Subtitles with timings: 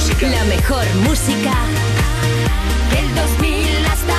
[0.00, 0.30] música.
[0.30, 1.54] La mejor música
[2.90, 4.14] del 2000 hasta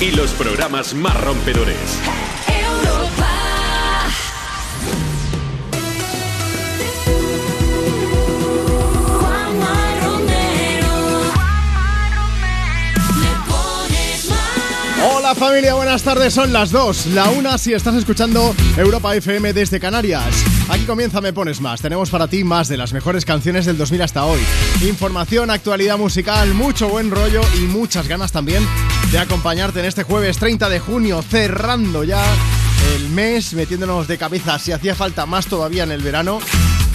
[0.00, 0.08] hoy.
[0.08, 1.76] Y los programas más rompedores.
[2.48, 3.30] Europa.
[9.20, 10.94] Juanma Romero.
[13.14, 15.14] Me pones más.
[15.14, 19.78] Hola familia, buenas tardes, son las 2, la 1 si estás escuchando Europa FM desde
[19.78, 20.55] Canarias.
[20.68, 24.02] Aquí comienza Me Pones Más, tenemos para ti más de las mejores canciones del 2000
[24.02, 24.40] hasta hoy.
[24.82, 28.66] Información, actualidad musical, mucho buen rollo y muchas ganas también
[29.12, 32.22] de acompañarte en este jueves 30 de junio, cerrando ya
[32.96, 36.40] el mes, metiéndonos de cabeza si hacía falta más todavía en el verano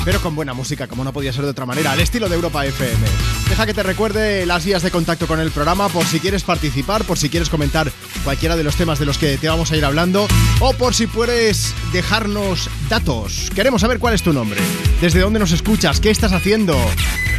[0.03, 2.65] pero con buena música, como no podía ser de otra manera, al estilo de Europa
[2.65, 3.05] FM.
[3.49, 7.03] Deja que te recuerde las vías de contacto con el programa por si quieres participar,
[7.03, 9.85] por si quieres comentar cualquiera de los temas de los que te vamos a ir
[9.85, 10.27] hablando
[10.59, 13.49] o por si puedes dejarnos datos.
[13.53, 14.59] Queremos saber cuál es tu nombre,
[15.01, 16.77] desde dónde nos escuchas, qué estás haciendo.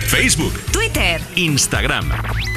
[0.06, 2.10] Facebook, Twitter, Instagram.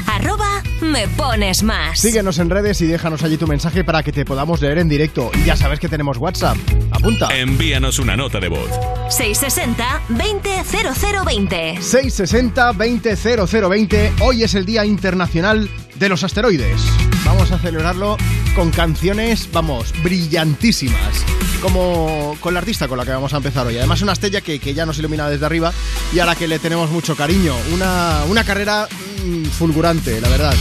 [0.08, 2.00] arroba me pones más.
[2.00, 5.32] Síguenos en redes y déjanos allí tu mensaje para que te podamos leer en directo.
[5.34, 6.58] Y ya sabes que tenemos WhatsApp.
[6.92, 7.30] Apunta.
[7.36, 8.70] Envíanos una nota de voz.
[9.10, 11.82] 660 200020.
[11.82, 14.14] 660 200020.
[14.20, 16.82] Hoy es el Día Internacional de los Asteroides.
[17.26, 18.18] Vamos a celebrarlo
[18.56, 21.26] con canciones, vamos, brillantísimas.
[21.62, 23.78] Como con la artista con la que vamos a empezar hoy.
[23.78, 25.74] Además, una estrella que, que ya nos ilumina desde arriba
[26.14, 27.56] y a la que le tenemos mucho cariño.
[27.74, 28.88] Una, una carrera
[29.26, 30.54] mm, fulgurante, la verdad.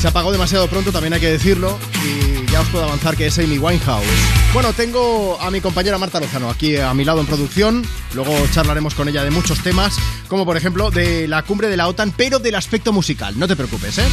[0.00, 3.38] Se apagó demasiado pronto, también hay que decirlo, y ya os puedo avanzar que es
[3.38, 4.06] Amy Winehouse.
[4.54, 8.94] Bueno, tengo a mi compañera Marta Lozano aquí a mi lado en producción, luego charlaremos
[8.94, 12.38] con ella de muchos temas, como por ejemplo de la cumbre de la OTAN, pero
[12.38, 14.08] del aspecto musical, no te preocupes, ¿eh?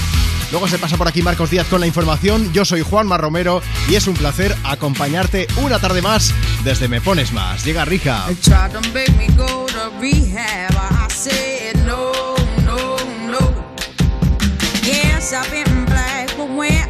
[0.52, 3.96] Luego se pasa por aquí Marcos Díaz con la información, yo soy Juan Romero y
[3.96, 6.34] es un placer acompañarte una tarde más
[6.66, 7.64] desde Me Pones Más.
[7.64, 7.86] Llega
[15.52, 15.77] been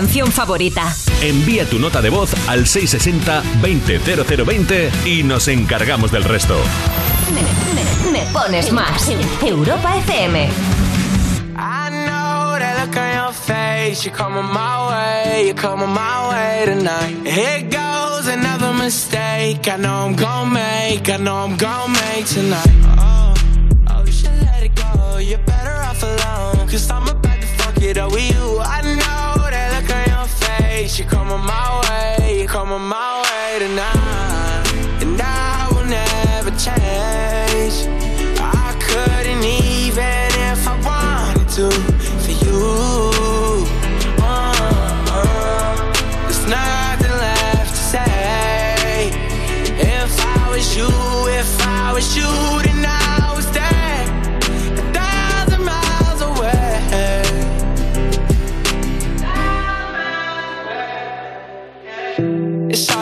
[0.00, 0.90] canción favorita.
[1.20, 6.56] Envía tu nota de voz al 660-200020 y nos encargamos del resto.
[7.34, 7.42] Me,
[8.10, 9.10] me- me pones más.
[9.46, 10.48] Europa FM.
[11.54, 14.06] I know that look on your face.
[14.06, 17.18] You're coming my way, you're coming my way tonight.
[17.26, 19.68] Here goes another mistake.
[19.68, 22.70] I know I'm gonna make, I know I'm gonna make tonight.
[22.98, 23.34] Oh,
[23.90, 25.18] oh, you should let it go.
[25.18, 26.66] You're better off alone.
[26.70, 28.60] Cause I'm about to fuck it up with you.
[28.62, 29.19] I know
[30.72, 31.80] You're coming my
[32.18, 34.64] way, coming my way tonight.
[35.02, 37.86] And I will never change.
[38.38, 41.70] I couldn't even if I wanted to
[42.24, 43.66] for you.
[44.22, 44.54] Uh,
[45.10, 45.76] uh,
[46.22, 49.10] there's nothing left to say.
[49.76, 50.88] If I was you,
[51.28, 52.69] if I was you,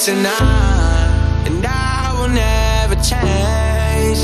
[0.00, 4.20] Tonight, and I will never change.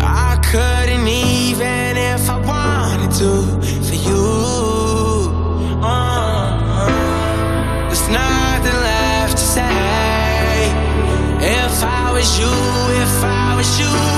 [0.00, 3.32] I couldn't even if I wanted to
[3.82, 4.26] for you.
[5.82, 6.86] Uh,
[7.88, 10.70] there's nothing left to say.
[11.40, 12.54] If I was you,
[13.02, 14.17] if I was you,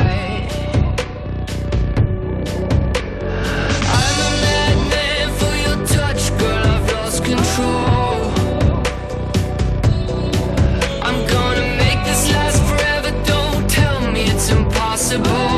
[15.11, 15.50] Impossible.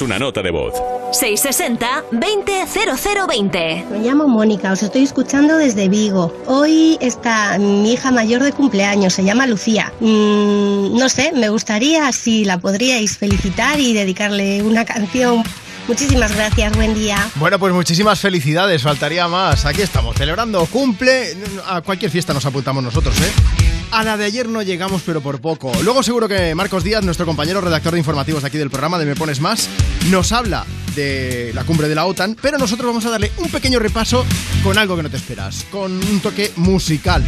[0.00, 0.72] Una nota de voz.
[1.12, 3.84] 660 20 0020.
[3.90, 6.32] Me llamo Mónica, os estoy escuchando desde Vigo.
[6.46, 9.92] Hoy está mi hija mayor de cumpleaños, se llama Lucía.
[10.00, 15.42] Mm, no sé, me gustaría si la podríais felicitar y dedicarle una canción.
[15.86, 17.18] Muchísimas gracias, buen día.
[17.34, 19.66] Bueno, pues muchísimas felicidades, faltaría más.
[19.66, 21.36] Aquí estamos, celebrando cumple.
[21.66, 23.61] A cualquier fiesta nos apuntamos nosotros, ¿eh?
[23.92, 25.70] A la de ayer no llegamos, pero por poco.
[25.82, 29.04] Luego seguro que Marcos Díaz, nuestro compañero redactor de informativos de aquí del programa de
[29.04, 29.68] Me Pones Más,
[30.10, 30.64] nos habla
[30.96, 34.24] de la cumbre de la OTAN, pero nosotros vamos a darle un pequeño repaso
[34.64, 37.22] con algo que no te esperas, con un toque musical.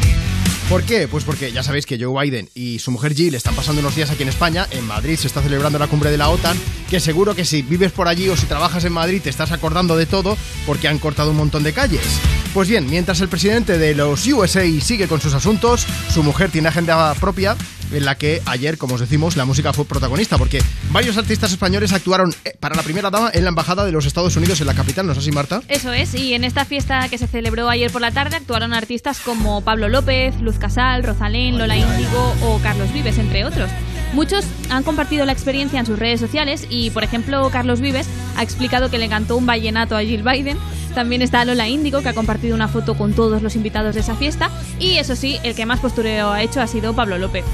[0.71, 1.07] ¿Por qué?
[1.07, 4.11] Pues porque ya sabéis que Joe Biden y su mujer Jill están pasando unos días
[4.11, 4.67] aquí en España.
[4.71, 6.59] En Madrid se está celebrando la cumbre de la OTAN.
[6.89, 9.99] Que seguro que si vives por allí o si trabajas en Madrid te estás acordando
[9.99, 12.19] de todo porque han cortado un montón de calles.
[12.55, 16.69] Pues bien, mientras el presidente de los USA sigue con sus asuntos, su mujer tiene
[16.69, 17.57] agenda propia
[17.93, 21.93] en la que ayer, como os decimos, la música fue protagonista, porque varios artistas españoles
[21.93, 24.75] actuaron eh, para la primera dama en la Embajada de los Estados Unidos en la
[24.75, 25.63] capital, ¿no es así, Marta?
[25.69, 29.19] Eso es, y en esta fiesta que se celebró ayer por la tarde actuaron artistas
[29.19, 33.69] como Pablo López, Luz Casal, Rosalén, Lola Índigo o Carlos Vives, entre otros.
[34.13, 38.07] Muchos han compartido la experiencia en sus redes sociales y, por ejemplo, Carlos Vives
[38.37, 40.57] ha explicado que le cantó un vallenato a Jill Biden,
[40.95, 44.15] También está Lola Índigo, que ha compartido una foto con todos los invitados de esa
[44.15, 44.51] fiesta.
[44.79, 47.45] Y eso sí, el que más postureo ha hecho ha sido Pablo López.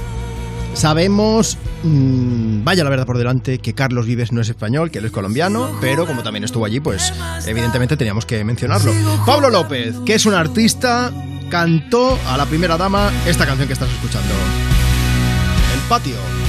[0.74, 5.04] Sabemos, mmm, vaya la verdad por delante, que Carlos Vives no es español, que él
[5.04, 7.12] es colombiano, pero como también estuvo allí, pues
[7.46, 8.92] evidentemente teníamos que mencionarlo.
[9.26, 11.10] Pablo López, que es un artista,
[11.50, 14.32] cantó a la primera dama esta canción que estás escuchando.
[15.74, 16.39] El patio.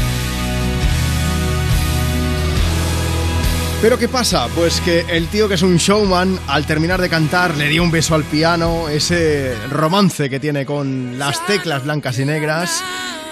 [3.81, 4.47] Pero ¿qué pasa?
[4.53, 7.89] Pues que el tío que es un showman, al terminar de cantar, le dio un
[7.89, 12.83] beso al piano, ese romance que tiene con las teclas blancas y negras.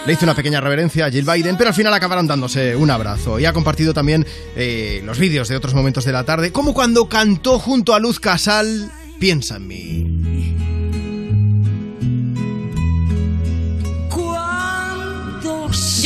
[0.07, 3.39] Le hizo una pequeña reverencia a Jill Biden, pero al final acabaron dándose un abrazo.
[3.39, 7.07] Y ha compartido también eh, los vídeos de otros momentos de la tarde, como cuando
[7.07, 10.28] cantó junto a Luz Casal, Piensa en mí.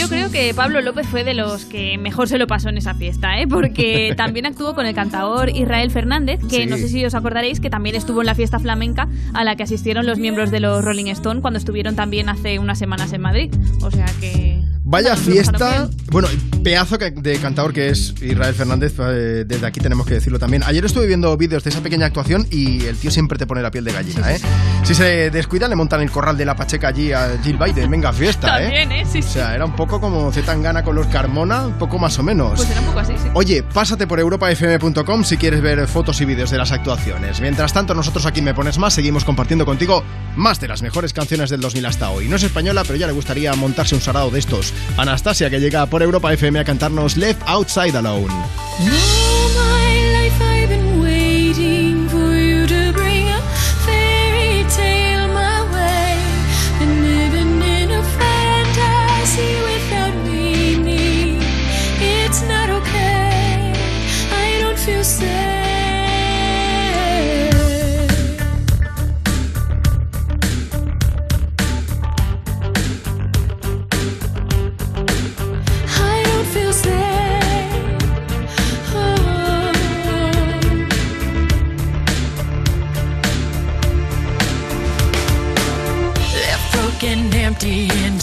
[0.04, 2.94] Yo creo que Pablo López fue de los que mejor se lo pasó en esa
[2.94, 3.48] fiesta, ¿eh?
[3.48, 6.66] porque también actuó con el cantador Israel Fernández, que Sí.
[6.66, 9.64] no sé si os acordaréis que también estuvo en la fiesta flamenca a la que
[9.64, 13.54] asistieron los miembros de los Rolling Stone cuando estuvieron también hace unas semanas en Madrid.
[13.82, 14.63] O sea que...
[14.94, 15.90] Vaya fiesta.
[16.12, 16.28] Bueno,
[16.64, 20.62] pedazo de cantador que es Israel Fernández, eh, desde aquí tenemos que decirlo también.
[20.62, 23.72] Ayer estuve viendo vídeos de esa pequeña actuación y el tío siempre te pone la
[23.72, 24.40] piel de gallina, ¿eh?
[24.84, 27.90] Si se descuida, le montan el corral de la Pacheca allí a Jill Biden.
[27.90, 28.66] Venga, fiesta, ¿eh?
[28.66, 29.06] También, ¿eh?
[29.12, 32.24] Sí, O sea, era un poco como Zetangana con los Carmona, un poco más o
[32.24, 32.54] menos.
[32.58, 33.30] Pues era un poco así, sí.
[33.34, 37.42] Oye, pásate por europafm.com si quieres ver fotos y vídeos de las actuaciones.
[37.42, 40.04] Mientras tanto, nosotros aquí me pones más, seguimos compartiendo contigo
[40.36, 42.28] más de las mejores canciones del 2000 hasta hoy.
[42.28, 44.72] No es española, pero ya le gustaría montarse un sarado de estos.
[44.98, 48.34] Anastasia, que llega por Europa FM a cantarnos Left Outside Alone.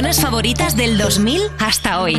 [0.00, 2.18] canciones favoritas del 2000 hasta hoy.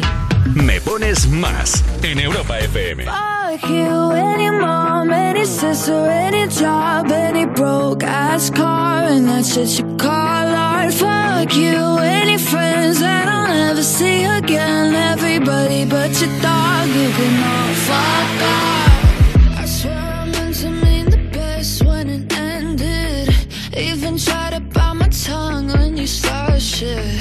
[0.54, 3.06] Me pones más en Europa FM.
[3.06, 10.12] Fuck you, any mom, any sister, any job, any broke ass car, and you call
[10.12, 10.94] art.
[10.94, 14.94] Fuck you, any friends that I'll never see again.
[14.94, 19.60] Everybody but your dog, you can all fuck off.
[19.60, 23.34] I swear I meant to mean the best when it ended.
[23.76, 27.21] Even tried to bite my tongue when you started shit.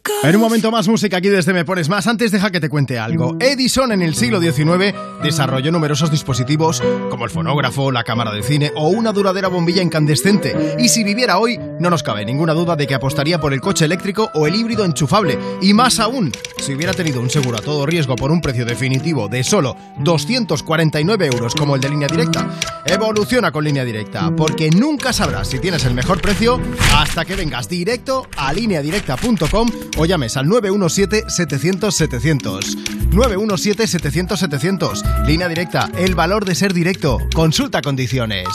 [0.23, 2.05] En un momento más música aquí desde Me Pones Más.
[2.05, 3.37] Antes deja que te cuente algo.
[3.39, 6.79] Edison en el siglo XIX desarrolló numerosos dispositivos
[7.09, 10.75] como el fonógrafo, la cámara de cine o una duradera bombilla incandescente.
[10.77, 13.85] Y si viviera hoy, no nos cabe ninguna duda de que apostaría por el coche
[13.85, 15.39] eléctrico o el híbrido enchufable.
[15.59, 19.27] Y más aún, si hubiera tenido un seguro a todo riesgo por un precio definitivo
[19.27, 22.47] de solo 249 euros como el de línea directa,
[22.85, 26.59] evoluciona con línea directa, porque nunca sabrás si tienes el mejor precio
[26.95, 33.11] hasta que vengas directo a lineadirecta.com o llames al 917-700-700.
[33.11, 35.25] 917-700-700.
[35.25, 37.19] Línea directa, el valor de ser directo.
[37.33, 38.49] Consulta condiciones.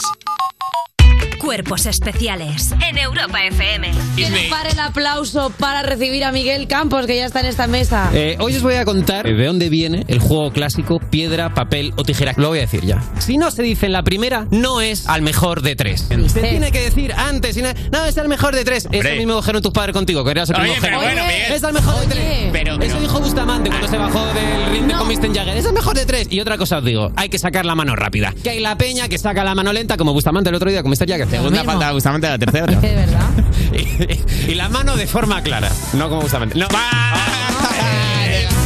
[1.47, 3.89] Cuerpos especiales en Europa FM.
[4.17, 7.67] Que no pare el aplauso para recibir a Miguel Campos, que ya está en esta
[7.67, 8.09] mesa.
[8.13, 12.03] Eh, hoy os voy a contar de dónde viene el juego clásico piedra, papel o
[12.03, 12.33] tijera.
[12.35, 13.01] Lo voy a decir ya.
[13.19, 16.09] Si no se dice en la primera, no es al mejor de tres.
[16.27, 17.55] Se tiene que decir antes.
[17.55, 18.85] si no, no, es al mejor de tres.
[18.91, 20.99] Eso mismo dijeron tus padres contigo, que eras el Oye, primogénito.
[20.99, 21.53] pero bueno, Miguel.
[21.53, 22.49] Es al mejor de tres.
[22.51, 25.33] Pero- Eso pero- dijo Bustamante cuando se bajó del ring de con Mr.
[25.33, 25.55] Jagger.
[25.55, 26.27] Es el mejor de tres.
[26.29, 28.33] Y otra cosa os digo, hay que sacar la mano rápida.
[28.43, 30.91] Que hay la peña que saca la mano lenta, como Bustamante el otro día con
[30.91, 31.07] Mr.
[31.07, 31.36] Jagger.
[31.37, 32.65] Segunda falta de Bustamante, la tercera.
[32.81, 33.29] De verdad.
[33.73, 36.57] y, y la mano de forma clara, no como Bustamante.
[36.57, 36.67] No.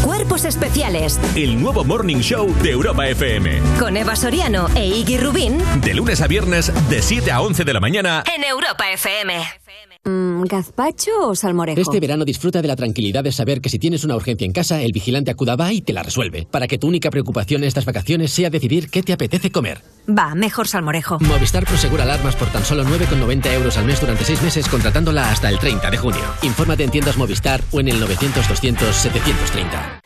[0.03, 3.59] Cuerpos especiales El nuevo Morning Show de Europa FM.
[3.79, 7.73] con Eva Soriano e Iggy Rubín De lunes a viernes, de 7 a 11 de
[7.73, 8.23] la mañana.
[8.35, 9.60] en Europa FM.
[10.03, 11.79] Mm, ¿Gazpacho o salmorejo?
[11.79, 14.81] Este verano disfruta de la tranquilidad de saber que si tienes una urgencia en casa,
[14.81, 16.47] el vigilante acudaba y te la resuelve.
[16.49, 19.83] Para que tu única preocupación estas vacaciones sea decidir qué te apetece comer.
[20.09, 21.19] Va, mejor salmorejo.
[21.19, 25.49] Movistar Prosegura alarmas por tan solo 9,90 euros al mes durante 6 meses contratándola hasta
[25.49, 26.23] el 30 de junio.
[26.41, 30.01] Infórmate en tiendas Movistar o en el 900-200-730.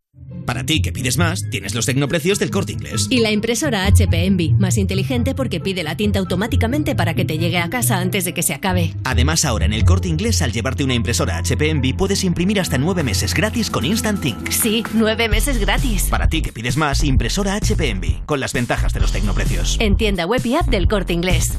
[0.46, 3.08] Para ti que pides más, tienes los tecnoprecios del corte inglés.
[3.10, 7.38] Y la impresora HP Envy, más inteligente porque pide la tinta automáticamente para que te
[7.38, 8.94] llegue a casa antes de que se acabe.
[9.04, 12.78] Además, ahora en el corte inglés, al llevarte una impresora HP Envy, puedes imprimir hasta
[12.78, 14.50] nueve meses gratis con Instant Ink.
[14.50, 16.04] Sí, nueve meses gratis.
[16.04, 19.76] Para ti que pides más, impresora HP Envy, con las ventajas de los tecnoprecios.
[19.80, 21.58] En tienda web y app del corte inglés.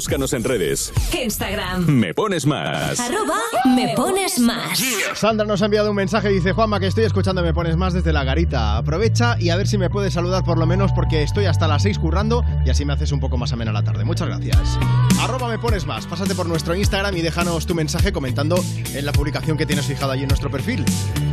[0.00, 0.94] Búscanos en redes.
[1.12, 1.84] Instagram.
[1.86, 2.98] Me pones más.
[2.98, 3.36] Arroba
[3.76, 4.82] me pones más.
[5.14, 8.10] Sandra nos ha enviado un mensaje, dice Juanma que estoy escuchando Me Pones Más desde
[8.10, 8.78] la garita.
[8.78, 11.82] Aprovecha y a ver si me puedes saludar por lo menos porque estoy hasta las
[11.82, 14.06] 6 currando y así me haces un poco más amena la tarde.
[14.06, 14.78] Muchas gracias.
[15.20, 16.06] Arroba Me Pones Más.
[16.06, 18.56] Pásate por nuestro Instagram y déjanos tu mensaje comentando
[18.94, 20.82] en la publicación que tienes fijada allí en nuestro perfil.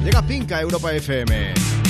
[0.03, 1.86] Llega Pinca, Europa FM.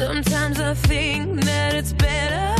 [0.00, 2.59] Sometimes I think that it's better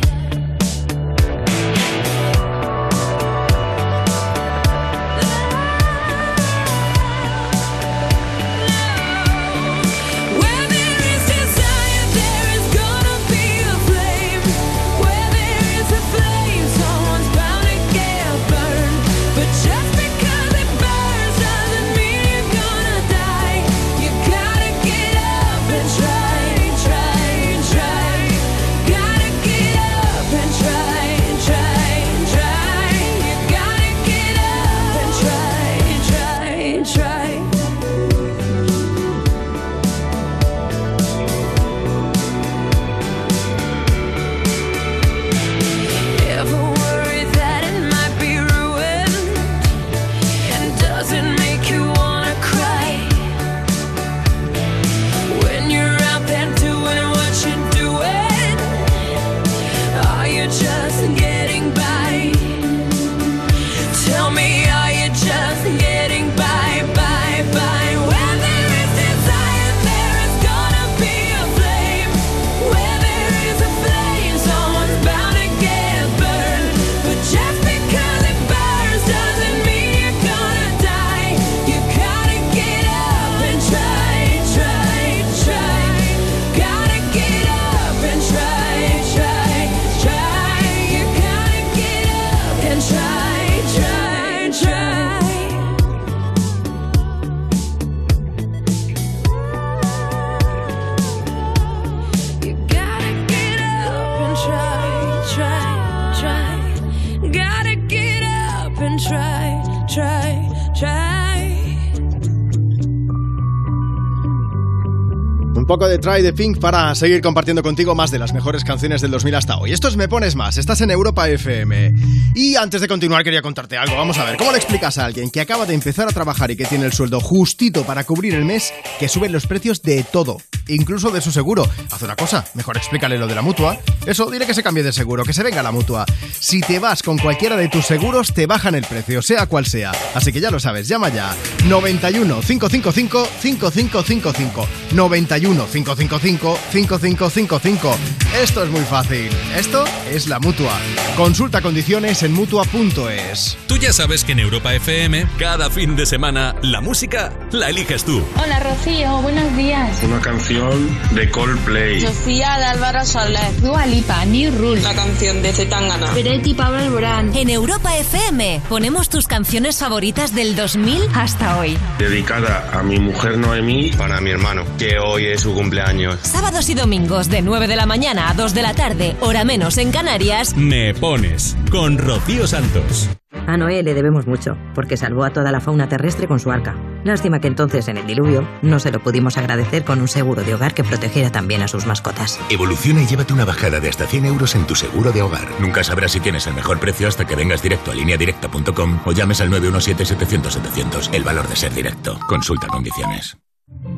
[115.71, 119.09] Poco de Try the Pink para seguir compartiendo contigo más de las mejores canciones del
[119.09, 119.71] 2000 hasta hoy.
[119.71, 121.93] Esto es Me Pones Más, estás en Europa FM.
[122.35, 123.95] Y antes de continuar quería contarte algo.
[123.95, 126.57] Vamos a ver, ¿cómo le explicas a alguien que acaba de empezar a trabajar y
[126.57, 130.41] que tiene el sueldo justito para cubrir el mes que suben los precios de todo?
[130.67, 131.65] Incluso de su seguro.
[131.89, 133.77] Haz una cosa, mejor explícale lo de la mutua.
[134.05, 136.05] Eso, dile que se cambie de seguro, que se venga la mutua.
[136.37, 139.93] Si te vas con cualquiera de tus seguros, te bajan el precio, sea cual sea.
[140.15, 141.33] Así que ya lo sabes, llama ya.
[141.69, 144.67] 91 555 5555.
[144.95, 147.97] 91 555 5555.
[148.41, 149.29] Esto es muy fácil.
[149.55, 150.77] Esto es la mutua.
[151.15, 153.57] Consulta condiciones en mutua.es.
[153.67, 158.03] Tú ya sabes que en Europa FM, cada fin de semana, la música la eliges
[158.03, 158.23] tú.
[158.41, 160.01] Hola Rocío, buenos días.
[160.03, 162.01] Una canción de Coldplay.
[162.01, 163.61] Sofía de Álvaro Soler.
[163.61, 164.81] Dua Lipa, New Rule.
[164.81, 166.13] La canción de Zetangana.
[166.13, 167.35] Peretti Pablo Alborán.
[167.35, 171.77] En Europa FM ponemos tus canciones favoritas del 2000 hasta hoy.
[171.97, 173.91] Dedicada a mi mujer Noemí.
[173.91, 176.19] Para mi hermano, que hoy es su cumpleaños.
[176.23, 179.77] Sábados y domingos de 9 de la mañana a 2 de la tarde, hora menos
[179.77, 180.55] en Canarias.
[180.55, 183.09] Me pones con Rocío Santos.
[183.47, 186.75] A Noé le debemos mucho, porque salvó a toda la fauna terrestre con su arca.
[187.03, 190.53] Lástima que entonces, en el diluvio, no se lo pudimos agradecer con un seguro de
[190.53, 192.39] hogar que protegiera también a sus mascotas.
[192.49, 195.47] Evoluciona y llévate una bajada de hasta 100 euros en tu seguro de hogar.
[195.59, 199.41] Nunca sabrás si tienes el mejor precio hasta que vengas directo a lineadirecta.com o llames
[199.41, 201.13] al 917-700-700.
[201.13, 202.19] El valor de ser directo.
[202.27, 203.37] Consulta condiciones.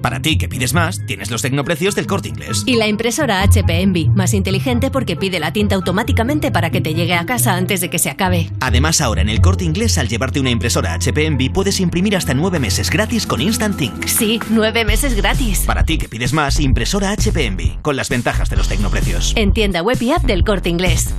[0.01, 2.63] Para ti que pides más, tienes los tecnoprecios del corte inglés.
[2.65, 6.93] Y la impresora HP Envy, más inteligente porque pide la tinta automáticamente para que te
[6.93, 8.51] llegue a casa antes de que se acabe.
[8.59, 12.33] Además, ahora en el corte inglés, al llevarte una impresora HP Envy, puedes imprimir hasta
[12.33, 14.05] nueve meses gratis con Instant Ink.
[14.05, 15.63] Sí, nueve meses gratis.
[15.65, 19.33] Para ti que pides más, impresora HP Envy, con las ventajas de los tecnoprecios.
[19.35, 21.13] En tienda web y app del corte inglés.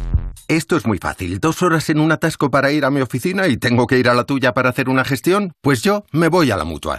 [0.47, 1.41] Esto es muy fácil.
[1.41, 4.15] Dos horas en un atasco para ir a mi oficina y tengo que ir a
[4.15, 5.53] la tuya para hacer una gestión.
[5.63, 6.99] Pues yo me voy a la mutua.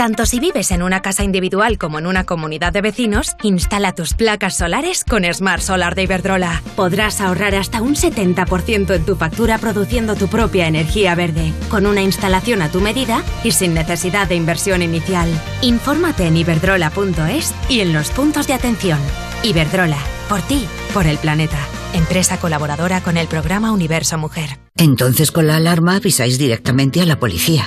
[0.00, 4.14] Tanto si vives en una casa individual como en una comunidad de vecinos, instala tus
[4.14, 6.62] placas solares con Smart Solar de Iberdrola.
[6.74, 12.00] Podrás ahorrar hasta un 70% en tu factura produciendo tu propia energía verde, con una
[12.00, 15.28] instalación a tu medida y sin necesidad de inversión inicial.
[15.60, 19.00] Infórmate en iberdrola.es y en los puntos de atención.
[19.42, 19.98] Iberdrola,
[20.30, 21.58] por ti, por el planeta.
[21.92, 24.60] Empresa colaboradora con el programa Universo Mujer.
[24.78, 27.66] Entonces con la alarma avisáis directamente a la policía.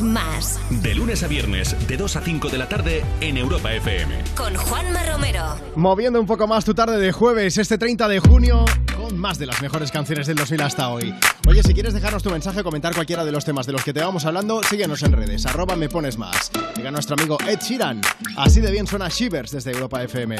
[0.00, 0.58] más.
[0.70, 4.14] De lunes a viernes, de 2 a 5 de la tarde, en Europa FM.
[4.34, 5.56] Con Juanma Romero.
[5.76, 8.64] Moviendo un poco más tu tarde de jueves, este 30 de junio,
[8.96, 11.14] con más de las mejores canciones del 2000 hasta hoy.
[11.46, 13.92] Oye, si quieres dejarnos tu mensaje o comentar cualquiera de los temas de los que
[13.92, 16.50] te vamos hablando, síguenos en redes, arroba me pones más.
[16.76, 18.00] Llega nuestro amigo Ed Sheeran.
[18.36, 20.36] Así de bien suena Shivers desde Europa FM.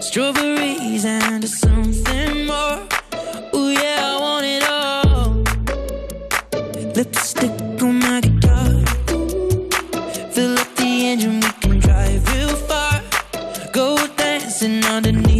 [0.00, 2.78] strawberries and something more.
[3.54, 5.44] Ooh, yeah, I want it all.
[6.94, 8.70] Lipstick on my guitar.
[10.32, 13.02] Fill up the engine, we can drive real far.
[13.72, 15.37] Go dancing underneath.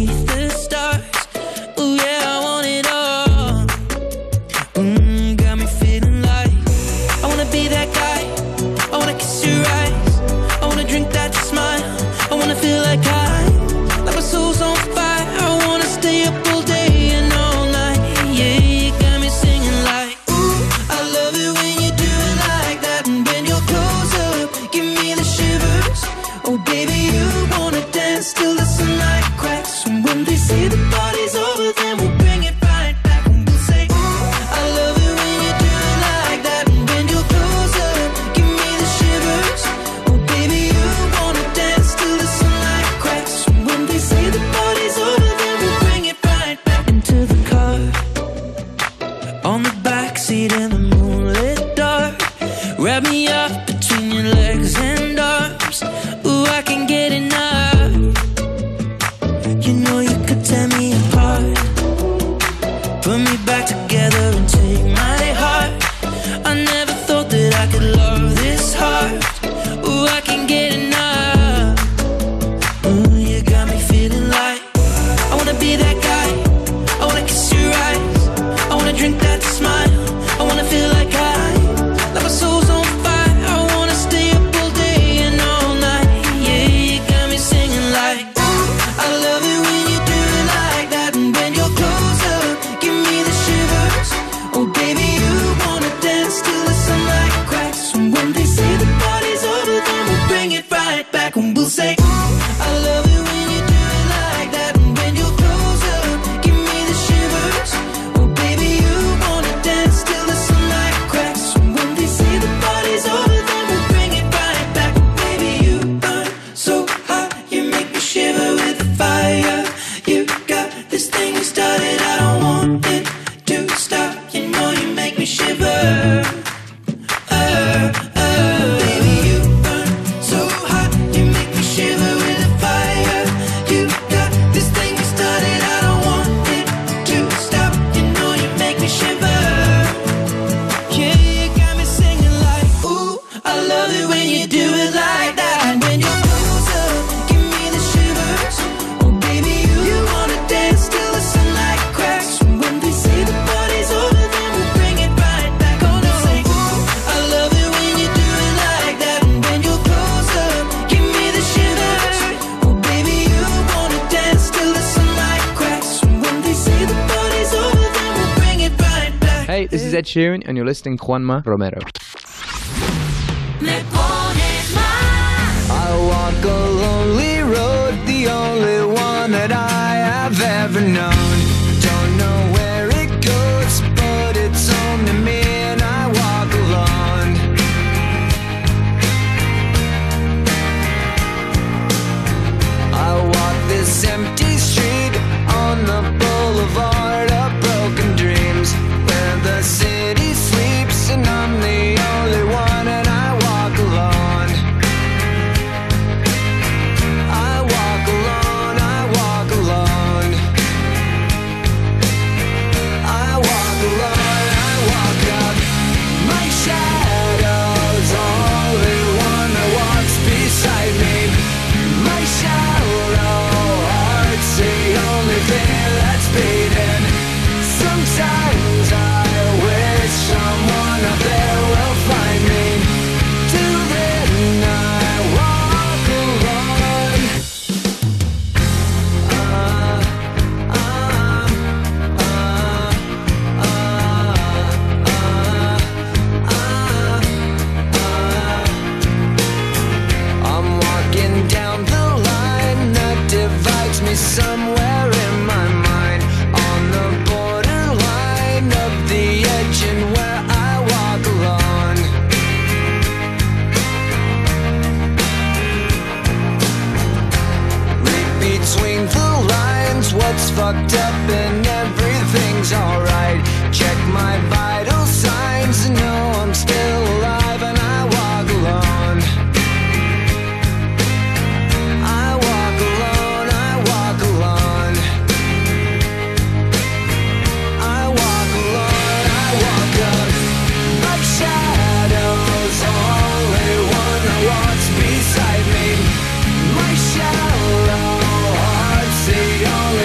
[170.49, 171.79] And you're listening Juanma Romero.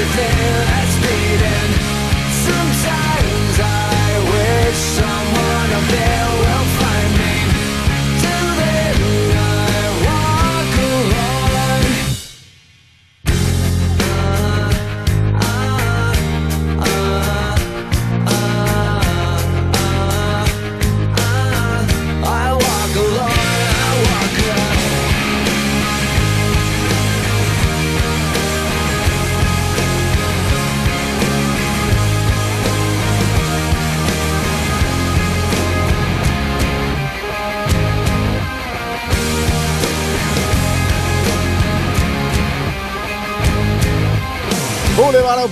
[0.05, 0.54] everything.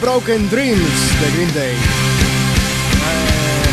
[0.01, 1.73] Broken Dreams de Green Day.
[1.73, 1.79] Eh,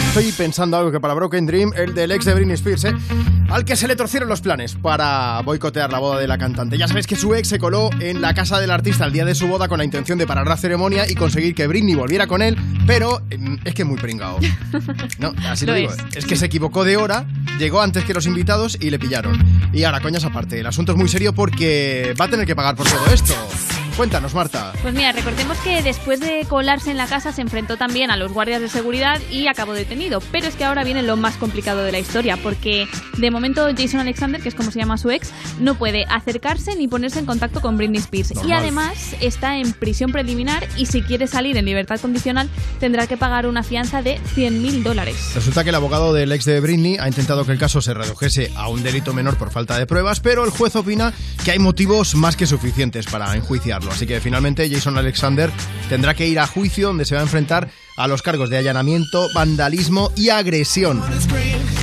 [0.09, 2.93] Estoy pensando algo que para Broken Dream, el del ex de Britney Spears, ¿eh?
[3.49, 6.77] al que se le torcieron los planes para boicotear la boda de la cantante.
[6.77, 9.35] Ya sabéis que su ex se coló en la casa del artista el día de
[9.35, 12.41] su boda con la intención de parar la ceremonia y conseguir que Britney volviera con
[12.41, 12.57] él,
[12.87, 14.39] pero mm, es que es muy pringao.
[15.19, 15.91] No, así lo, Lo digo.
[15.91, 16.17] es.
[16.17, 17.25] Es que se equivocó de hora,
[17.59, 19.37] llegó antes que los invitados y le pillaron.
[19.73, 22.75] Y ahora, coñas aparte, el asunto es muy serio porque va a tener que pagar
[22.75, 23.33] por todo esto.
[23.99, 24.71] Cuéntanos, Marta.
[24.81, 28.31] Pues mira, recordemos que después de colarse en la casa se enfrentó también a los
[28.31, 30.21] guardias de seguridad y acabó detenido.
[30.31, 32.87] Pero es que ahora viene lo más complicado de la historia, porque
[33.17, 36.87] de momento Jason Alexander, que es como se llama su ex, no puede acercarse ni
[36.87, 38.31] ponerse en contacto con Britney Spears.
[38.47, 43.17] Y además está en prisión preliminar y si quiere salir en libertad condicional tendrá que
[43.17, 45.31] pagar una fianza de 100.000 dólares.
[45.35, 48.49] Resulta que el abogado del ex de Britney ha intentado que el caso se redujese
[48.55, 51.11] a un delito menor por falta de pruebas, pero el juez opina
[51.43, 53.88] que hay motivos más que suficientes para enjuiciarlo.
[53.89, 55.51] Así que finalmente Jason Alexander
[55.89, 59.27] tendrá que ir a juicio donde se va a enfrentar a los cargos de allanamiento,
[59.33, 61.01] vandalismo y agresión.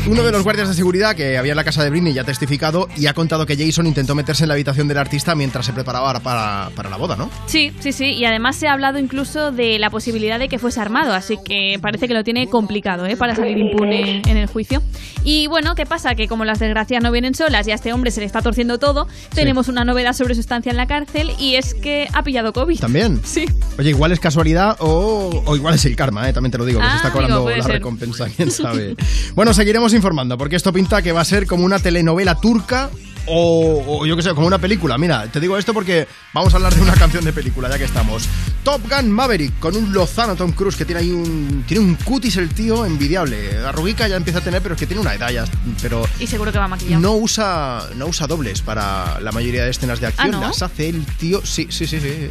[0.09, 2.25] Uno de los guardias de seguridad que había en la casa de Britney ya ha
[2.25, 5.73] testificado y ha contado que Jason intentó meterse en la habitación del artista mientras se
[5.73, 7.29] preparaba para, para la boda, ¿no?
[7.47, 8.13] Sí, sí, sí.
[8.13, 11.79] Y además se ha hablado incluso de la posibilidad de que fuese armado, así que
[11.83, 13.17] parece que lo tiene complicado ¿eh?
[13.17, 14.81] para salir impune en el juicio.
[15.25, 16.15] Y bueno, ¿qué pasa?
[16.15, 18.79] Que como las desgracias no vienen solas y a este hombre se le está torciendo
[18.79, 22.53] todo, tenemos una novedad sobre su estancia en la cárcel y es que ha pillado
[22.53, 22.79] COVID.
[22.79, 23.21] ¿También?
[23.25, 23.45] Sí.
[23.77, 26.33] Oye, igual es casualidad o, o igual es el karma, ¿eh?
[26.33, 27.73] también te lo digo, que Ah, se está amigo, cobrando la ser.
[27.73, 28.95] recompensa, quién sabe.
[29.35, 32.91] bueno, seguiremos informando, porque esto pinta que va a ser como una telenovela turca
[33.29, 34.97] o, o yo qué sé, como una película.
[34.99, 37.85] Mira, te digo esto porque vamos a hablar de una canción de película, ya que
[37.85, 38.29] estamos.
[38.63, 41.65] Top Gun Maverick, con un lozano Tom Cruise que tiene ahí un.
[41.67, 43.59] Tiene un cutis el tío envidiable.
[43.67, 45.45] Arruguica ya empieza a tener, pero es que tiene una edad ya.
[45.83, 47.01] Pero Y seguro que va maquillado.
[47.03, 50.31] no usa, no usa dobles para la mayoría de escenas de acción.
[50.31, 50.41] ¿no?
[50.43, 51.45] Las hace el tío.
[51.45, 52.31] Sí, sí, sí, sí.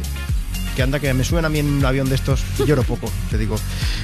[0.76, 2.44] Que anda, que me suena a mí en un avión de estos.
[2.66, 3.56] Lloro poco, te digo.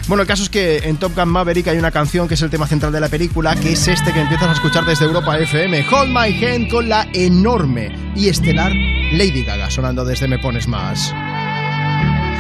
[0.09, 2.49] Bueno, el caso es que en Top Gun Maverick hay una canción que es el
[2.49, 5.87] tema central de la película, que es este que empiezas a escuchar desde Europa FM.
[5.91, 8.73] Hold My Hand con la enorme y estelar
[9.13, 11.13] Lady Gaga sonando desde Me Pones Más.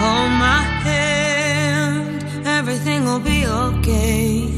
[0.01, 4.49] Hold my hand, everything will be okay.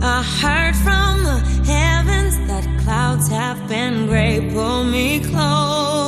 [0.00, 4.48] I heard from the heavens that clouds have been gray.
[4.52, 6.07] Pull me close,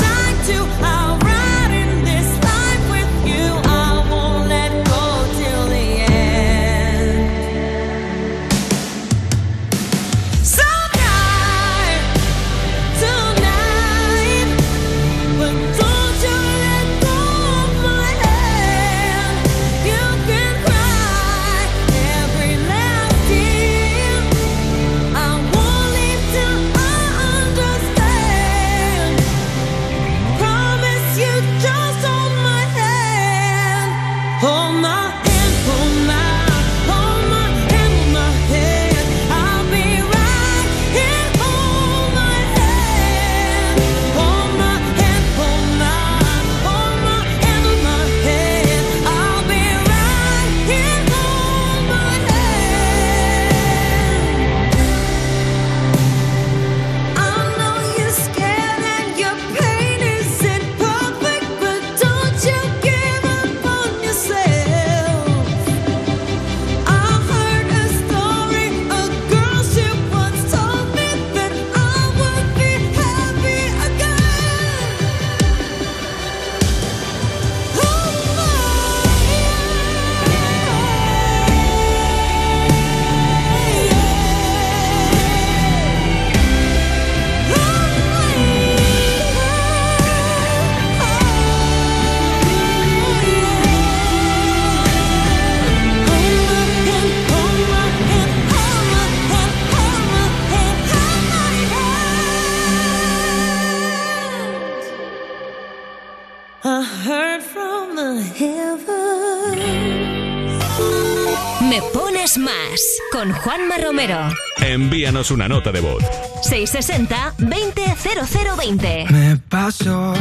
[114.01, 114.35] Romero.
[114.57, 116.03] Envíanos una nota de voz.
[116.49, 119.09] 660-200020.
[119.11, 120.15] Me paso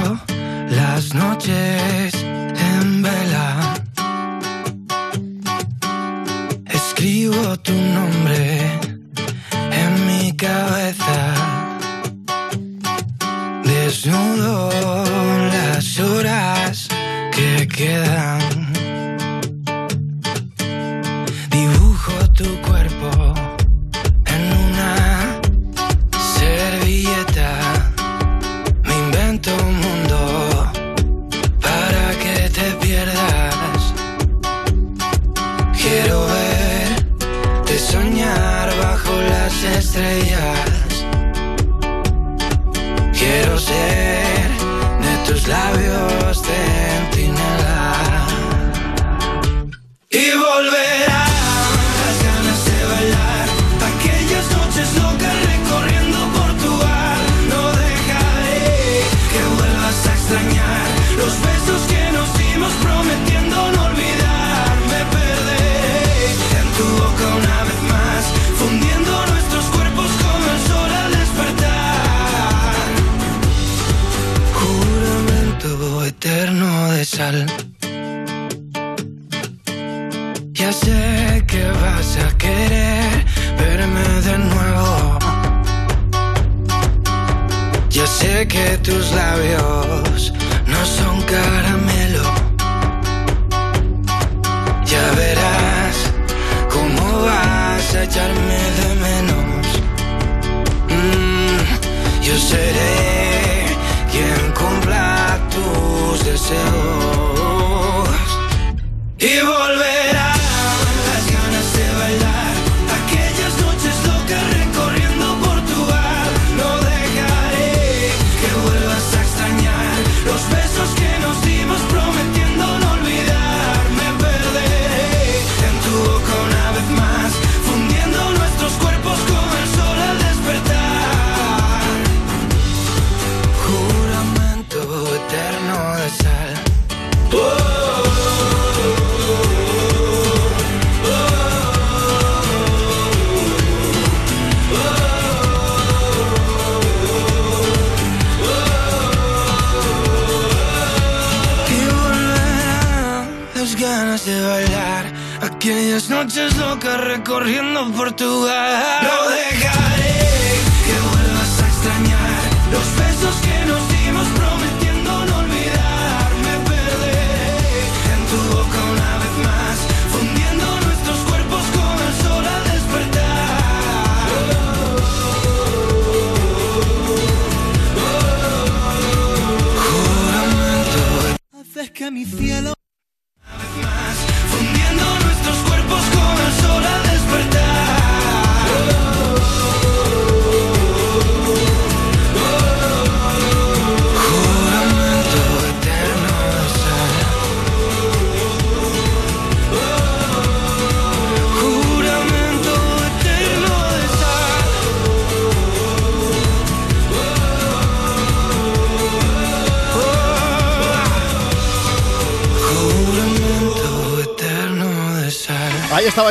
[0.68, 2.19] las noches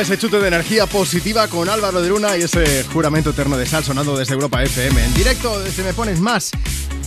[0.00, 3.66] Estaba ese chute de energía positiva con Álvaro de Luna y ese juramento eterno de
[3.66, 5.04] sal sonando desde Europa FM.
[5.04, 6.52] En directo desde Me Pones Más.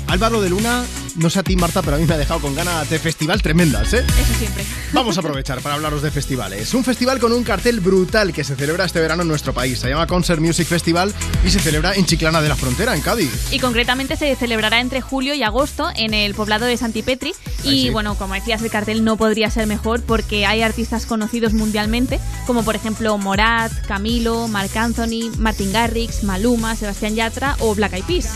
[0.08, 0.84] Álvaro de Luna,
[1.16, 3.42] no sé a ti Marta, pero a mí me ha dejado con ganas de festival
[3.42, 4.06] tremendas, ¿eh?
[4.20, 4.64] Eso siempre.
[4.92, 6.72] Vamos a aprovechar para hablaros de festivales.
[6.76, 9.80] Un festival con un cartel brutal que se celebra este verano en nuestro país.
[9.80, 11.12] Se llama Concert Music Festival
[11.44, 13.32] y se celebra en Chiclana de la Frontera, en Cádiz.
[13.52, 17.34] Y concretamente se celebrará entre julio y agosto en el poblado de Santipetri.
[17.64, 17.90] Y sí.
[17.90, 22.64] bueno, como decías, el cartel no podría ser mejor porque hay artistas conocidos mundialmente, como
[22.64, 28.30] por ejemplo Morat, Camilo, Marc Anthony, Martin Garrix, Maluma, Sebastián Yatra o Black Eyed Peas.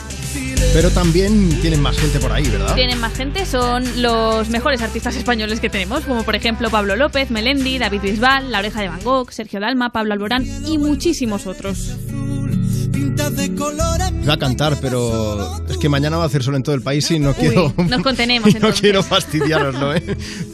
[0.74, 2.76] Pero también tienen más gente por ahí, ¿verdad?
[2.76, 7.32] Tienen más gente, son los mejores artistas españoles que tenemos, como por ejemplo Pablo López,
[7.32, 11.96] Melendi, David Bisbal, La Oreja de Van Gogh, Sergio Dalma, Pablo Alborán y muchísimos otros.
[14.28, 17.10] Va a cantar, pero es que mañana va a hacer sol en todo el país
[17.12, 17.74] y no quiero.
[17.78, 20.04] nos contenemos, no quiero fastidiaroslo, ¿eh?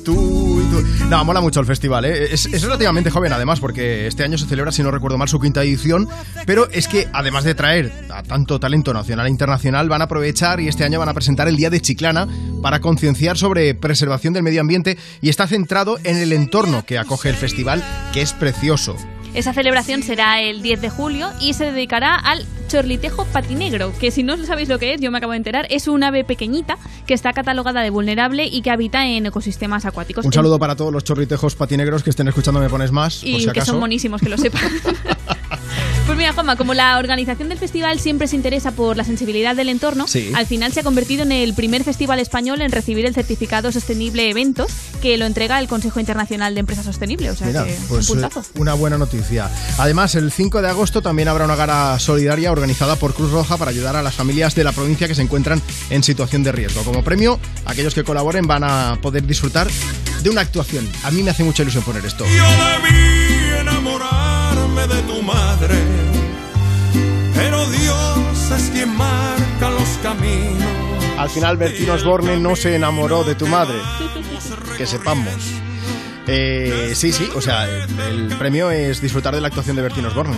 [1.13, 2.33] No, mola mucho el festival, ¿eh?
[2.33, 5.39] Es, es relativamente joven, además, porque este año se celebra, si no recuerdo mal, su
[5.39, 6.09] quinta edición.
[6.47, 10.59] Pero es que, además de traer a tanto talento nacional e internacional, van a aprovechar
[10.59, 12.27] y este año van a presentar el Día de Chiclana
[12.63, 17.29] para concienciar sobre preservación del medio ambiente y está centrado en el entorno que acoge
[17.29, 18.95] el festival, que es precioso.
[19.33, 24.23] Esa celebración será el 10 de julio y se dedicará al chorlitejo patinegro, que si
[24.23, 27.13] no sabéis lo que es, yo me acabo de enterar, es un ave pequeñita que
[27.13, 30.25] está catalogada de vulnerable y que habita en ecosistemas acuáticos.
[30.25, 33.47] Un saludo para todos los chorritejos patinegros que estén escuchando Me Pones Más, por y
[33.47, 34.61] que son monísimos, que lo sepan.
[36.05, 39.69] Pues mira, Juanma, como la organización del festival siempre se interesa por la sensibilidad del
[39.69, 40.31] entorno, Sí.
[40.35, 44.29] al final se ha convertido en el primer festival español en recibir el certificado sostenible
[44.29, 44.67] eventos
[45.01, 47.31] que lo entrega el Consejo Internacional de Empresa Sostenible.
[47.31, 48.43] O sea, Mira, que pues un eh, puntazo.
[48.59, 49.49] una buena noticia.
[49.77, 53.71] Además, el 5 de agosto también habrá una gara solidaria organizada por Cruz Roja para
[53.71, 56.83] ayudar a las familias de la provincia que se encuentran en situación de riesgo.
[56.83, 59.69] Como premio, aquellos que colaboren van a poder disfrutar
[60.21, 60.87] de una actuación.
[61.03, 62.25] A mí me hace mucha ilusión poner esto.
[62.25, 63.63] Yo debí
[64.73, 65.75] de tu madre,
[67.35, 70.63] pero Dios es quien marca los caminos.
[71.17, 73.77] Al final, Bertín Osborne no se enamoró de tu madre.
[74.77, 75.33] Que sepamos.
[76.27, 80.05] Eh, sí, sí, o sea, el, el premio es disfrutar de la actuación de Bertín
[80.05, 80.35] Osborne.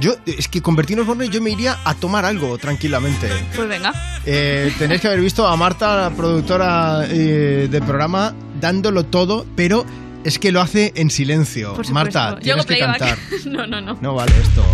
[0.00, 3.28] Yo, es que con Bertín Osborne yo me iría a tomar algo tranquilamente.
[3.56, 3.92] Pues venga.
[4.26, 9.84] Eh, tenéis que haber visto a Marta, la productora eh, del programa, dándolo todo, pero
[10.24, 11.74] es que lo hace en silencio.
[11.92, 13.18] Marta, tienes que cantar.
[13.46, 13.98] no, no, no.
[14.00, 14.64] No vale esto.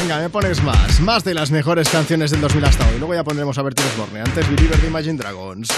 [0.00, 1.00] Venga, me pones más.
[1.00, 2.98] Más de las mejores canciones del 2000 hasta hoy.
[2.98, 4.20] Luego ya pondremos a Bertín Osborne.
[4.20, 5.68] Antes Believer de Imagine Dragons.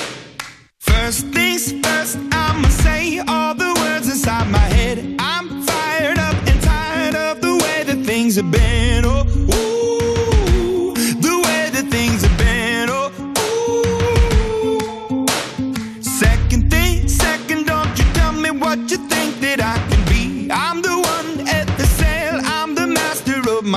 [0.79, 4.99] First things first, I'ma say all the words inside my head.
[5.19, 8.90] I'm fired up and tired of the way that things have been.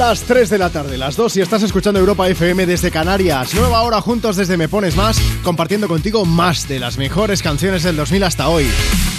[0.00, 3.54] las 3 de la tarde, las 2 y estás escuchando Europa FM desde Canarias.
[3.54, 7.96] Nueva hora juntos desde Me Pones Más, compartiendo contigo más de las mejores canciones del
[7.96, 8.66] 2000 hasta hoy.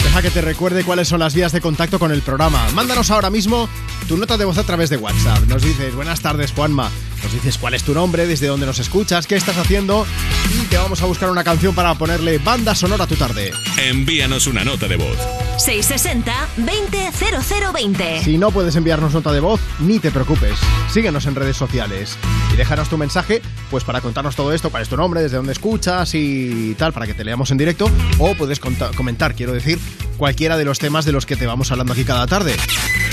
[0.03, 2.67] Deja que te recuerde cuáles son las vías de contacto con el programa.
[2.73, 3.69] Mándanos ahora mismo
[4.07, 5.43] tu nota de voz a través de WhatsApp.
[5.47, 6.89] Nos dices, buenas tardes Juanma.
[7.23, 10.07] Nos dices cuál es tu nombre, desde dónde nos escuchas, qué estás haciendo
[10.49, 13.51] y te vamos a buscar una canción para ponerle banda sonora a tu tarde.
[13.77, 15.17] Envíanos una nota de voz.
[15.57, 18.23] 660-200020.
[18.23, 20.57] Si no puedes enviarnos nota de voz, ni te preocupes.
[20.91, 22.17] Síguenos en redes sociales
[22.51, 25.53] y déjanos tu mensaje, pues para contarnos todo esto, cuál es tu nombre, desde dónde
[25.53, 27.91] escuchas y tal, para que te leamos en directo.
[28.17, 29.77] O puedes comentar, quiero decir,
[30.17, 32.55] cualquiera de los temas de los que te vamos hablando aquí cada tarde.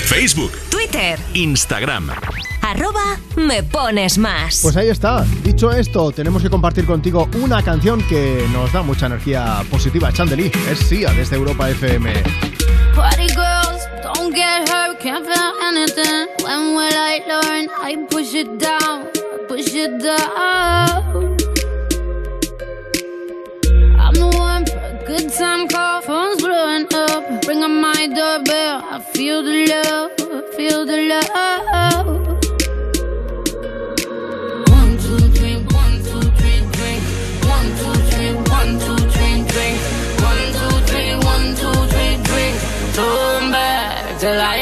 [0.05, 0.88] Facebook, Twitter,
[1.33, 2.09] Instagram.
[2.61, 4.59] arroba me pones más.
[4.61, 5.25] Pues ahí está.
[5.43, 10.11] Dicho esto, tenemos que compartir contigo una canción que nos da mucha energía positiva.
[10.11, 12.13] Chandelier, es Sia desde Europa FM.
[12.95, 16.27] Party girls, don't get hurt, can't feel anything.
[16.43, 17.69] When will I learn?
[17.81, 19.07] I push it down,
[19.47, 21.28] push it down.
[25.09, 27.23] Good time call, phone's blowing up.
[27.47, 30.11] Ring on my doorbell, I feel the love,
[30.55, 32.07] feel the love.
[34.77, 37.01] One, two, three, one, two, three, drink.
[37.55, 39.77] One, two, three, one, two, three, drink.
[40.29, 42.55] One, two, three, one, two, three, drink.
[43.51, 44.58] Back till I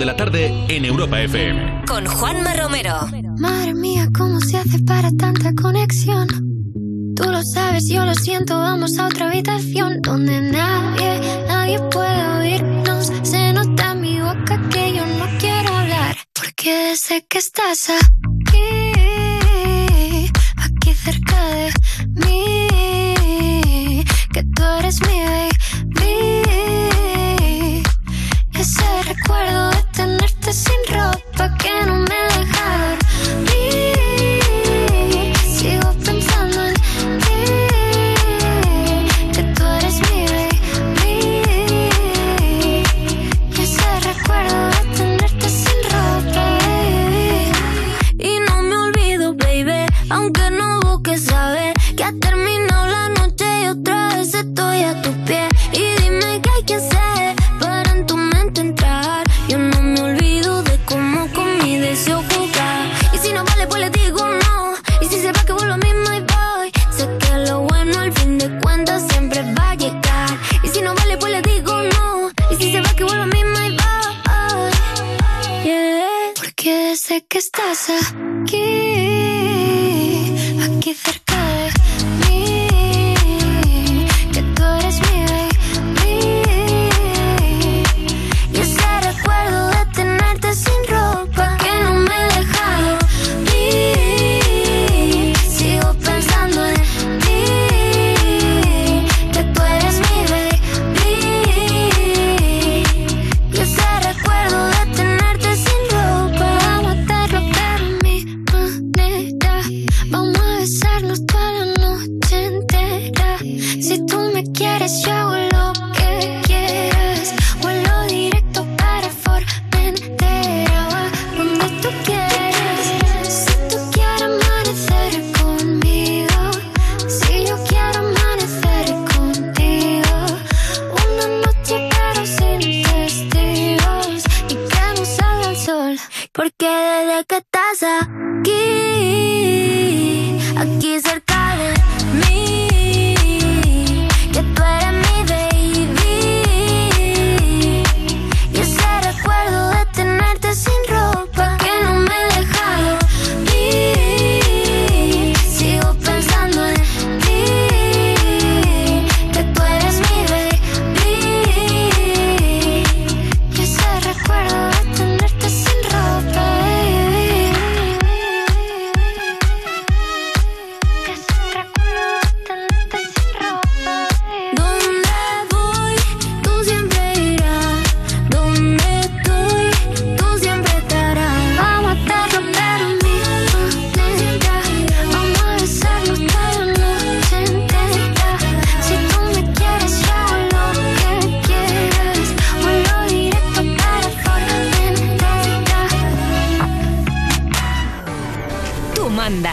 [0.00, 1.84] de la tarde en Europa FM.
[1.86, 3.29] Con Juanma Romero.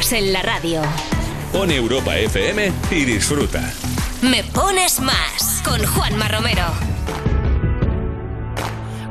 [0.10, 0.82] En la radio.
[1.52, 3.62] Pon Europa FM y disfruta.
[4.22, 6.64] Me pones más con Juanma Romero.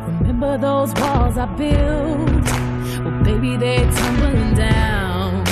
[0.06, 2.46] Remember those walls I built?
[3.04, 5.44] Well, baby, they're tumbling down.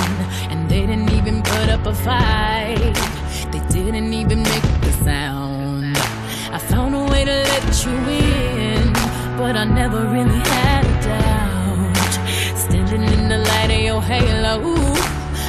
[0.49, 2.95] And they didn't even put up a fight.
[3.51, 5.95] They didn't even make the sound.
[6.51, 8.93] I found a way to let you in,
[9.37, 12.57] but I never really had a doubt.
[12.57, 15.04] Standing in the light of your halo.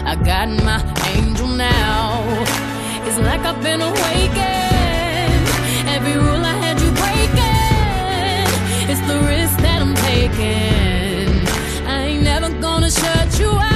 [0.07, 0.81] I got my
[1.17, 2.23] angel now.
[3.07, 5.49] It's like I've been awakened.
[5.89, 8.47] Every rule I had you breaking.
[8.89, 11.45] It's the risk that I'm taking.
[11.89, 13.76] I ain't never gonna shut you out.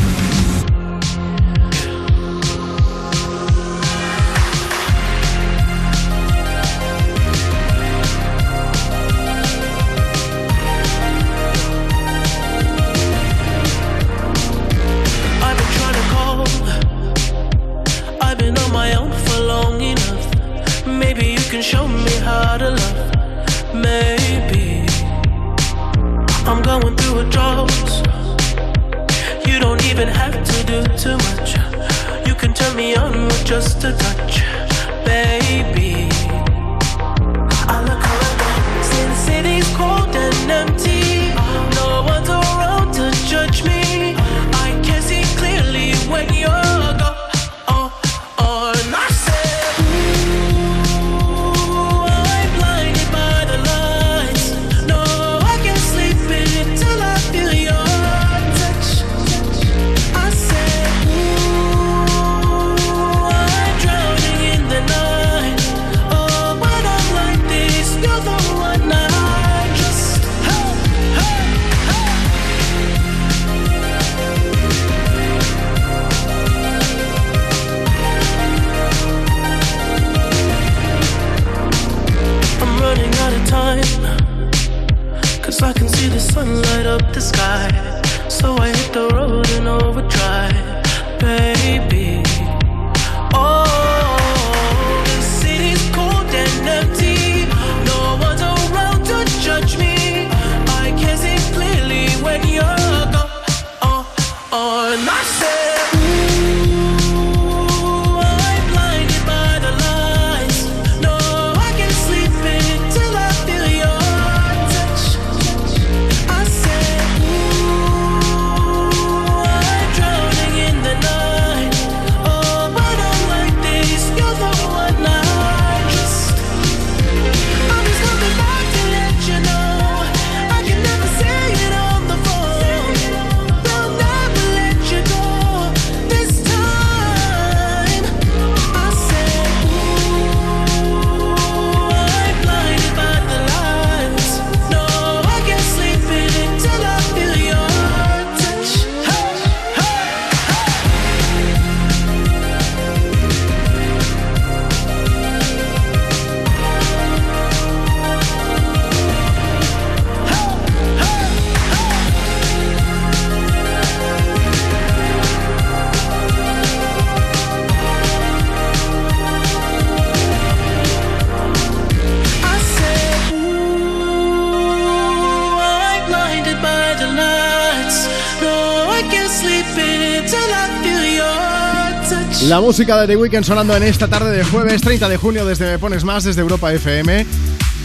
[182.71, 185.77] Música de The Weeknd sonando en esta tarde de jueves 30 de junio desde Me
[185.77, 187.25] Pones Más, desde Europa FM.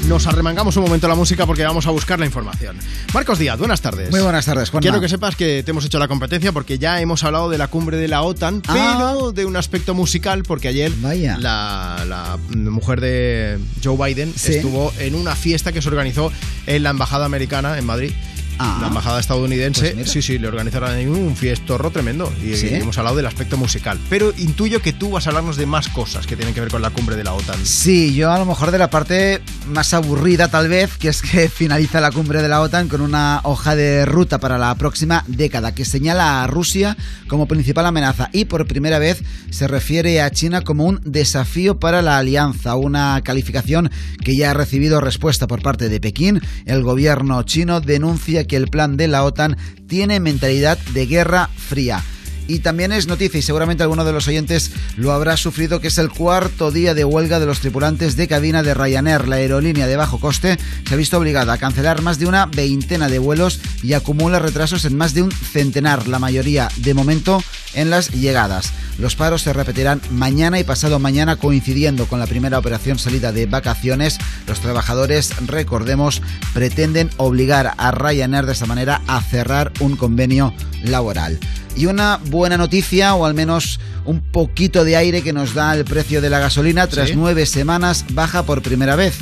[0.06, 2.76] Nos arremangamos un momento la música porque vamos a buscar la información.
[3.12, 4.12] Marcos Díaz, buenas tardes.
[4.12, 4.82] Muy buenas tardes, Juanma.
[4.82, 7.66] Quiero que sepas que te hemos hecho la competencia porque ya hemos hablado de la
[7.66, 8.96] cumbre de la OTAN, Ah.
[9.18, 10.92] pero de un aspecto musical porque ayer
[11.40, 14.54] La, la mujer de Joe Biden Sí.
[14.54, 16.30] estuvo en una fiesta que se organizó
[16.68, 18.12] en la Embajada Americana en Madrid.
[18.58, 18.78] Ah.
[18.80, 22.68] La embajada estadounidense, Pues sí, sí, le organizaron ahí un fiestorro tremendo y, ¿Sí?
[22.70, 23.98] y hemos hablado del aspecto musical.
[24.08, 26.82] Pero intuyo que tú vas a hablarnos de más cosas que tienen que ver con
[26.82, 27.64] la cumbre de la OTAN.
[27.64, 31.48] Sí, yo a lo mejor de la parte más aburrida tal vez, que es que
[31.50, 35.74] finaliza la cumbre de la OTAN con una hoja de ruta para la próxima década
[35.74, 36.96] que señala a Rusia
[37.28, 42.02] como principal amenaza y por primera vez se refiere a China como un desafío para
[42.02, 43.90] la alianza, una calificación
[44.24, 46.40] que ya ha recibido respuesta por parte de Pekín.
[46.64, 49.56] El gobierno chino denuncia que el plan de la OTAN
[49.86, 52.02] tiene mentalidad de guerra fría.
[52.48, 55.98] Y también es noticia, y seguramente alguno de los oyentes lo habrá sufrido, que es
[55.98, 59.28] el cuarto día de huelga de los tripulantes de cabina de Ryanair.
[59.28, 63.08] La aerolínea de bajo coste se ha visto obligada a cancelar más de una veintena
[63.08, 67.42] de vuelos y acumula retrasos en más de un centenar, la mayoría de momento
[67.74, 68.72] en las llegadas.
[68.98, 73.46] Los paros se repetirán mañana y pasado mañana coincidiendo con la primera operación salida de
[73.46, 74.18] vacaciones.
[74.46, 76.22] Los trabajadores, recordemos,
[76.54, 81.38] pretenden obligar a Ryanair de esta manera a cerrar un convenio laboral.
[81.76, 85.84] Y una buena noticia, o al menos un poquito de aire que nos da el
[85.84, 87.14] precio de la gasolina, tras Sí.
[87.16, 89.14] nueve semanas baja por primera vez.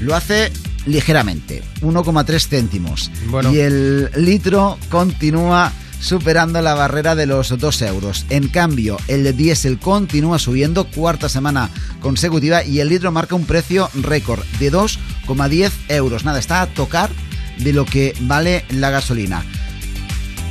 [0.00, 0.50] Lo hace
[0.86, 3.10] ligeramente, 1,3 céntimos.
[3.28, 3.52] Bueno.
[3.52, 8.24] Y el litro continúa superando la barrera de los 2 euros.
[8.30, 11.68] En cambio, el diésel continúa subiendo cuarta semana
[12.00, 16.24] consecutiva y el litro marca un precio récord de 2,10 euros.
[16.24, 17.10] Nada, está a tocar
[17.58, 19.44] de lo que vale la gasolina.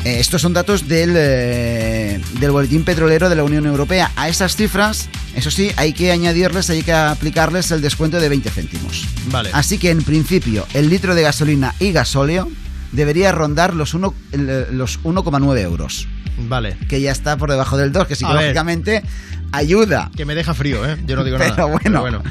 [0.06, 4.12] Eh, estos son datos del, eh, del Boletín Petrolero de la Unión Europea.
[4.16, 8.50] A esas cifras, eso sí, hay que añadirles, hay que aplicarles el descuento de 20
[8.50, 9.06] céntimos.
[9.30, 9.50] Vale.
[9.54, 12.50] Así que en principio, el litro de gasolina y gasóleo
[12.94, 16.08] debería rondar los uno- el- los 1,9 euros.
[16.48, 16.78] Vale.
[16.88, 19.04] Que ya está por debajo del 2, que psicológicamente
[19.52, 20.10] ayuda.
[20.16, 20.98] Que me deja frío, ¿eh?
[21.06, 21.66] Yo no digo Pero nada.
[21.66, 22.24] bueno.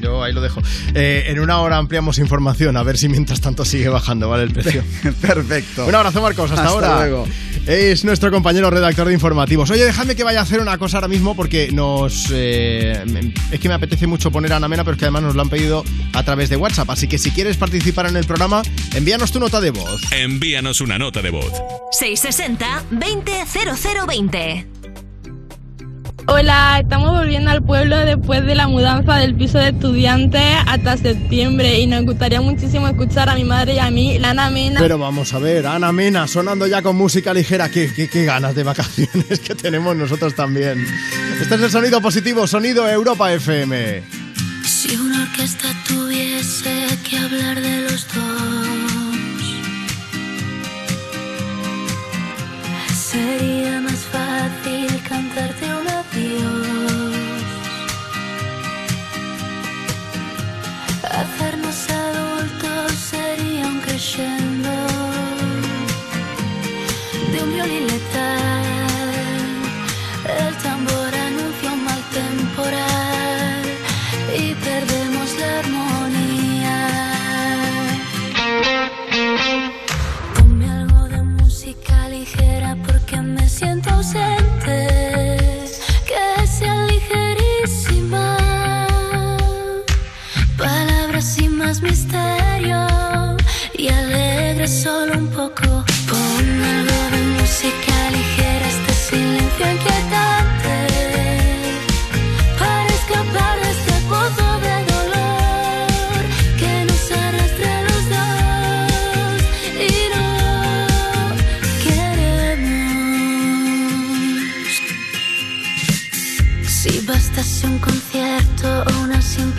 [0.00, 0.60] Yo ahí lo dejo.
[0.94, 4.44] Eh, en una hora ampliamos información, a ver si mientras tanto sigue bajando, ¿vale?
[4.44, 4.82] El precio.
[5.20, 5.86] Perfecto.
[5.86, 6.50] Un abrazo, Marcos.
[6.50, 6.98] Hasta, Hasta ahora.
[7.06, 7.26] luego.
[7.66, 9.70] Es nuestro compañero redactor de informativos.
[9.70, 12.28] Oye, dejadme que vaya a hacer una cosa ahora mismo porque nos.
[12.32, 15.34] eh, es que me apetece mucho poner a Ana Mena, pero es que además nos
[15.34, 16.88] lo han pedido a través de WhatsApp.
[16.90, 18.62] Así que si quieres participar en el programa,
[18.94, 20.00] envíanos tu nota de voz.
[20.10, 21.52] Envíanos una nota de voz.
[21.92, 24.79] 660 200020.
[26.32, 31.80] Hola, estamos volviendo al pueblo después de la mudanza del piso de estudiantes hasta septiembre
[31.80, 34.78] y nos gustaría muchísimo escuchar a mi madre y a mí, Lana Mena.
[34.80, 37.68] Pero vamos a ver, Ana Mena sonando ya con música ligera.
[37.68, 40.86] Qué, qué- qué ganas de vacaciones que tenemos nosotros también.
[41.40, 44.02] Este es el sonido positivo, sonido Europa FM.
[44.64, 48.24] Si una orquesta tuviese que hablar de los dos,
[52.94, 55.69] sería más fácil cantarte
[56.12, 57.14] adiós.
[61.02, 64.70] Hacernos adultos sería un crescendo
[67.32, 68.64] de un violín letal.
[70.38, 73.62] El tambor anuncia un mal temporal
[74.36, 76.78] y perdemos la armonía.
[80.34, 84.39] Ponme algo de música ligera porque me siento ausente.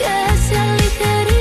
[0.00, 0.06] Que
[0.48, 1.39] sea ligerísima.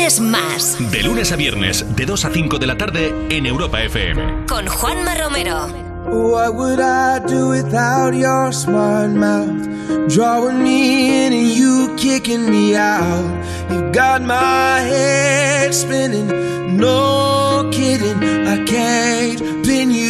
[0.00, 0.78] Pones más.
[0.90, 4.46] De lunes a viernes, de 2 a 5 de la tarde en Europa FM.
[4.46, 5.68] Con Juanma Romero.
[6.06, 9.68] What would I do without your smart mouth?
[10.08, 13.30] Drawing me in and you kicking me out.
[13.70, 16.28] You got my head spinning,
[16.78, 18.22] no kidding.
[18.48, 20.09] I can't pin you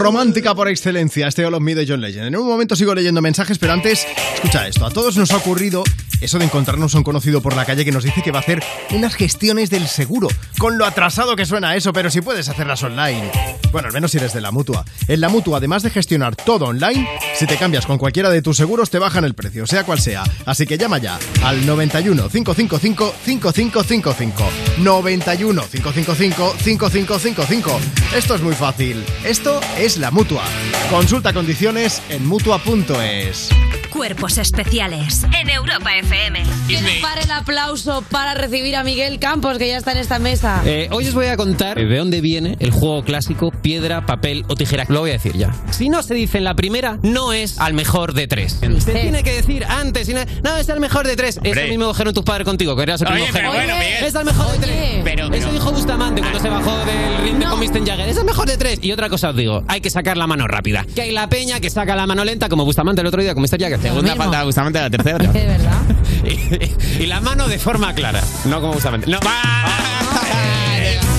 [0.00, 2.28] romántica por excelencia, este All of Me de John Legend.
[2.28, 4.86] En un momento sigo leyendo mensajes, pero antes, escucha esto.
[4.86, 5.84] A todos nos ha ocurrido
[6.20, 8.62] eso de encontrarnos un conocido por la calle que nos dice que va a hacer
[8.90, 10.28] unas gestiones del seguro.
[10.58, 13.30] Con lo atrasado que suena eso, pero si puedes hacerlas online.
[13.72, 14.84] Bueno, al menos si eres de la mutua.
[15.06, 18.56] En la mutua, además de gestionar todo online, si te cambias con cualquiera de tus
[18.56, 20.24] seguros, te bajan el precio, sea cual sea.
[20.44, 24.44] Así que llama ya al 91 555 5555.
[24.78, 27.80] 91 555 5555.
[28.16, 29.04] Esto es muy fácil.
[29.24, 30.44] Esto es la mutua.
[30.90, 33.50] Consulta condiciones en mutua.es.
[33.90, 36.42] Cuerpos especiales en Europa FM.
[36.68, 40.18] Que nos pare el aplauso para recibir a Miguel Campos, que ya está en esta
[40.18, 40.62] mesa.
[40.64, 44.54] Eh, hoy os voy a contar de dónde viene el juego clásico piedra, papel o
[44.54, 44.84] tijera.
[44.88, 45.52] Lo voy a decir ya.
[45.70, 48.58] Si no se dice en la primera, no es al mejor de tres.
[48.60, 50.08] Se tiene que decir antes.
[50.08, 51.36] no, no, es al mejor de tres.
[51.38, 51.64] Es Hombre.
[51.64, 53.38] el mismo dijeron tus padres contigo, que eras el Oye, primogénito.
[53.52, 54.04] pero bueno, Miguel.
[54.04, 55.00] Es al mejor de tres.
[55.04, 57.86] Pero, pero- Eso dijo Bustamante cuando se bajó del ring de con Mr.
[57.86, 58.08] Jagger.
[58.08, 58.78] Es el mejor de tres.
[58.82, 60.86] Y otra cosa os digo, hay que sacar la mano rápida.
[60.94, 63.42] Que hay la peña que saca la mano lenta, como Bustamante el otro día con
[63.42, 63.58] Mr.
[63.58, 63.79] Jagger.
[63.82, 65.18] Segunda falta de Bustamante, la tercera.
[65.32, 65.80] de verdad.
[66.24, 68.22] y, y la mano de forma clara.
[68.44, 69.10] No como Bustamante.
[69.10, 69.18] No.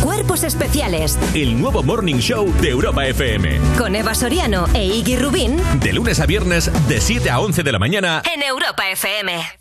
[0.01, 3.59] Cuerpos especiales El nuevo Morning Show de Europa FM.
[3.77, 7.71] con Eva Soriano e Iggy Rubín De lunes a viernes, de 7 a 11 de
[7.71, 8.21] la mañana.
[8.33, 9.60] en Europa FM.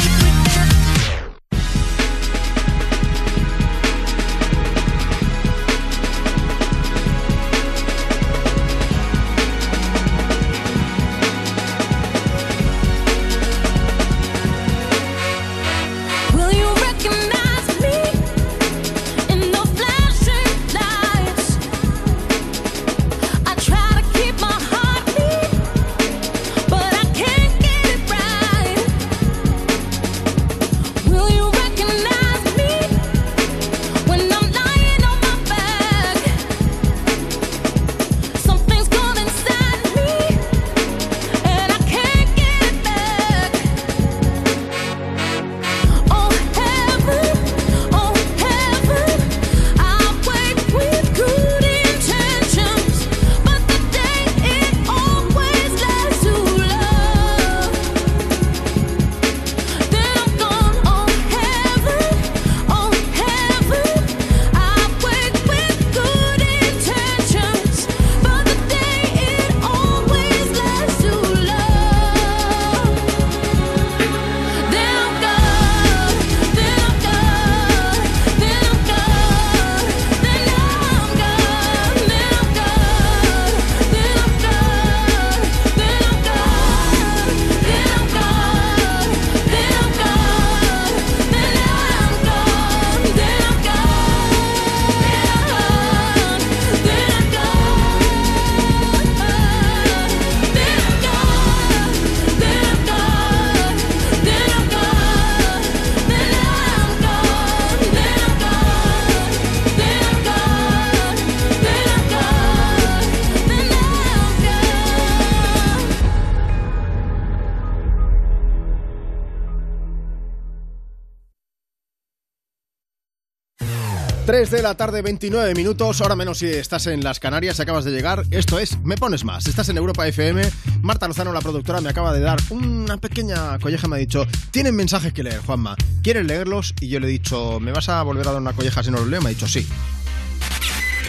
[124.49, 128.23] de la tarde, 29 minutos, ahora menos si estás en las Canarias, acabas de llegar.
[128.31, 129.45] Esto es Me Pones Más.
[129.45, 130.41] Estás en Europa FM.
[130.81, 133.87] Marta Lozano, la productora, me acaba de dar una pequeña colleja.
[133.87, 135.75] Me ha dicho: Tienen mensajes que leer, Juanma.
[136.01, 136.73] ¿Quieres leerlos?
[136.79, 138.97] Y yo le he dicho: ¿Me vas a volver a dar una colleja si no
[138.97, 139.21] los leo?
[139.21, 139.67] Me ha dicho: Sí.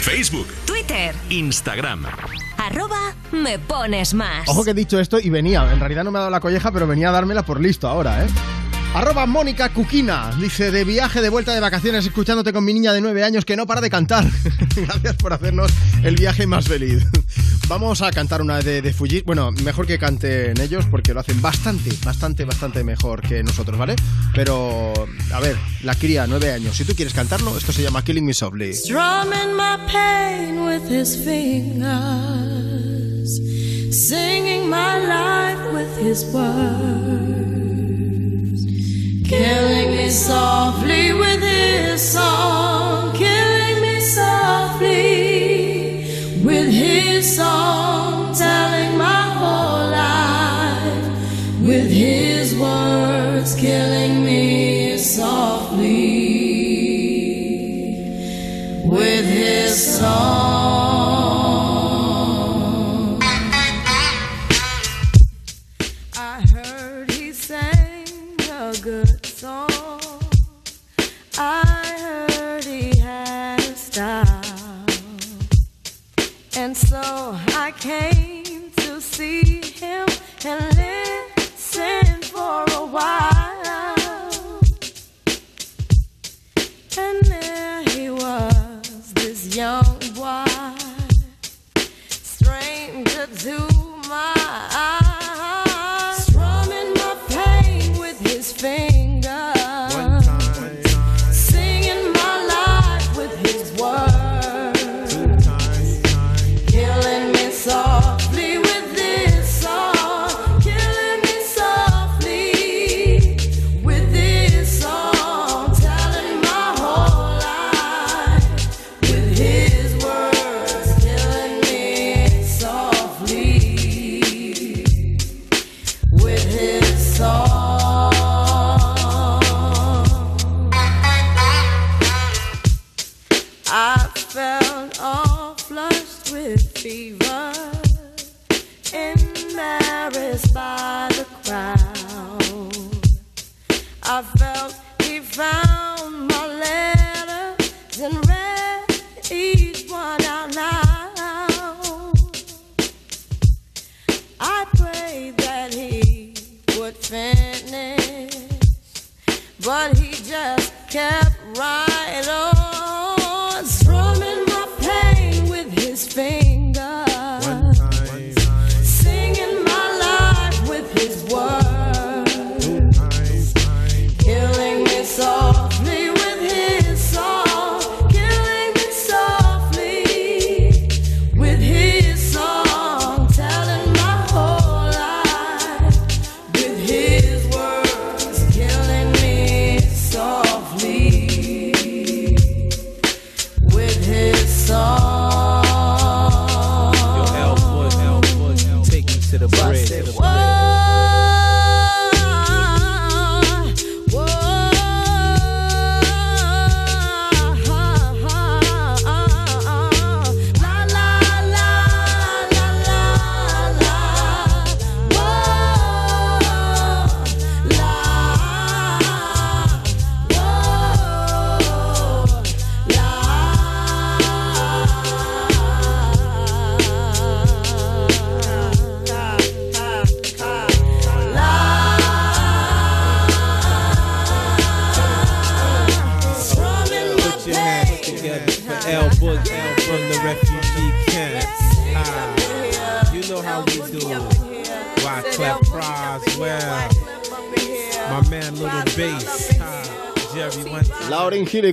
[0.02, 2.04] Facebook, Twitter, Instagram.
[2.58, 4.46] Arroba Me Pones Más.
[4.46, 5.72] Ojo que he dicho esto y venía.
[5.72, 8.24] En realidad no me ha dado la colleja, pero venía a dármela por listo ahora,
[8.24, 8.28] ¿eh?
[8.94, 10.30] Arroba Mónica Cuquina.
[10.38, 13.56] Dice, de viaje de vuelta de vacaciones, escuchándote con mi niña de 9 años que
[13.56, 14.26] no para de cantar.
[14.76, 15.72] Gracias por hacernos
[16.04, 17.02] el viaje más feliz.
[17.68, 19.22] Vamos a cantar una de, de Fuji.
[19.22, 23.96] Bueno, mejor que canten ellos porque lo hacen bastante, bastante, bastante mejor que nosotros, ¿vale?
[24.34, 24.92] Pero,
[25.32, 26.76] a ver, la cría, 9 años.
[26.76, 28.74] Si tú quieres cantarlo, esto se llama Killing Me Softly.
[28.74, 31.90] Strumming my pain with his fingers,
[33.90, 37.41] singing my life with his words,
[39.32, 42.31] killing me softly with his song,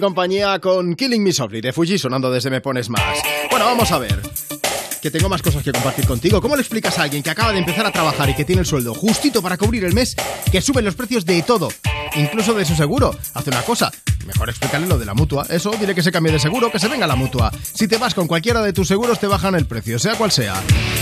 [0.10, 3.20] compañía con Killing Me Softly de Fuji sonando desde Me Pones Más.
[3.52, 4.20] Bueno, vamos a ver.
[5.04, 6.42] Que tengo más cosas que compartir contigo.
[6.42, 8.66] ¿Cómo le explicas a alguien que acaba de empezar a trabajar y que tiene el
[8.66, 10.16] sueldo justito para cubrir el mes
[10.52, 11.70] que suben los precios de todo?
[12.16, 13.16] Incluso de su seguro.
[13.36, 13.92] Hace una cosa.
[14.88, 15.46] Lo de la mutua.
[15.50, 17.52] Eso, dile que se cambie de seguro, que se venga la mutua.
[17.62, 20.56] Si te vas con cualquiera de tus seguros, te bajan el precio, sea cual sea.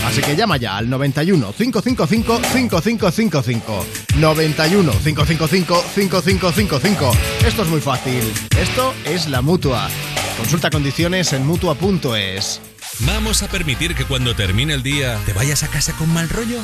[0.06, 3.86] Así que llama ya al 91 555 5555.
[4.16, 7.12] 91 555 5555.
[7.46, 8.22] Esto es muy fácil.
[8.58, 9.88] Esto es la mutua.
[10.36, 12.60] Consulta condiciones en mutua.es.
[13.00, 16.60] ¿Vamos a permitir que cuando termine el día te vayas a casa con mal rollo?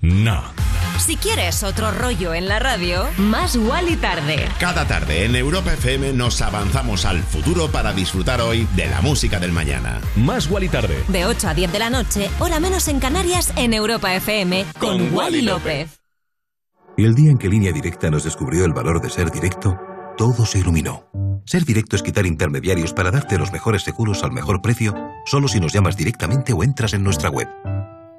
[0.00, 0.57] No.
[1.08, 4.46] Si quieres otro rollo en la radio, más y tarde.
[4.60, 9.40] Cada tarde en Europa FM nos avanzamos al futuro para disfrutar hoy de la música
[9.40, 10.02] del mañana.
[10.16, 11.02] Más y tarde.
[11.08, 15.14] De 8 a 10 de la noche, hora menos en Canarias, en Europa FM, con,
[15.14, 15.98] Wally López.
[16.98, 19.80] Y el día en que Línea Directa nos descubrió el valor de ser directo,
[20.18, 21.08] todo se iluminó.
[21.46, 24.94] Ser directo es quitar intermediarios para darte los mejores seguros al mejor precio,
[25.24, 27.48] solo si nos llamas directamente o entras en nuestra web.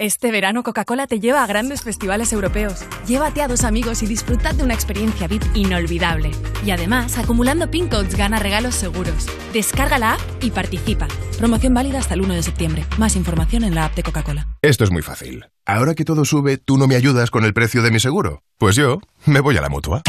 [0.00, 2.86] Este verano Coca-Cola te lleva a grandes festivales europeos.
[3.06, 6.30] Llévate a dos amigos y disfrutad de una experiencia VIP inolvidable.
[6.64, 9.26] Y además, acumulando pin codes gana regalos seguros.
[9.52, 11.06] Descarga la app y participa.
[11.36, 12.86] Promoción válida hasta el 1 de septiembre.
[12.96, 14.48] Más información en la app de Coca-Cola.
[14.62, 15.44] Esto es muy fácil.
[15.66, 18.42] Ahora que todo sube, ¿tú no me ayudas con el precio de mi seguro?
[18.56, 20.02] Pues yo me voy a la mutua.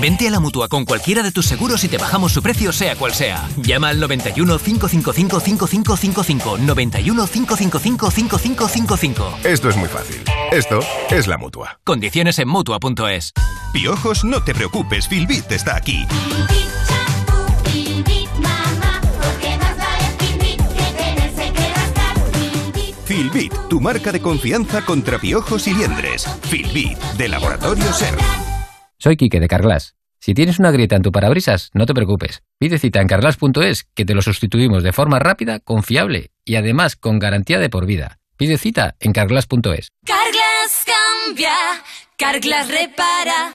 [0.00, 2.94] Vente a la mutua con cualquiera de tus seguros y te bajamos su precio, sea
[2.94, 3.48] cual sea.
[3.56, 6.58] Llama al 91 555 5555.
[6.58, 9.38] 91 555 5555.
[9.44, 10.22] Esto es muy fácil.
[10.52, 11.80] Esto es la mutua.
[11.84, 13.32] Condiciones en mutua.es.
[13.72, 16.06] Piojos, no te preocupes, Filbit está aquí.
[23.04, 26.26] Filbit, tu marca de confianza contra piojos y liendres.
[26.42, 28.16] Filbit, de Laboratorio Ser.
[29.00, 29.94] Soy Quique de Carglass.
[30.18, 32.42] Si tienes una grieta en tu parabrisas, no te preocupes.
[32.58, 37.20] Pide cita en carglass.es que te lo sustituimos de forma rápida, confiable y además con
[37.20, 38.18] garantía de por vida.
[38.36, 39.92] Pide cita en carglass.es.
[40.04, 41.54] Carglass cambia,
[42.16, 43.54] Carglass repara.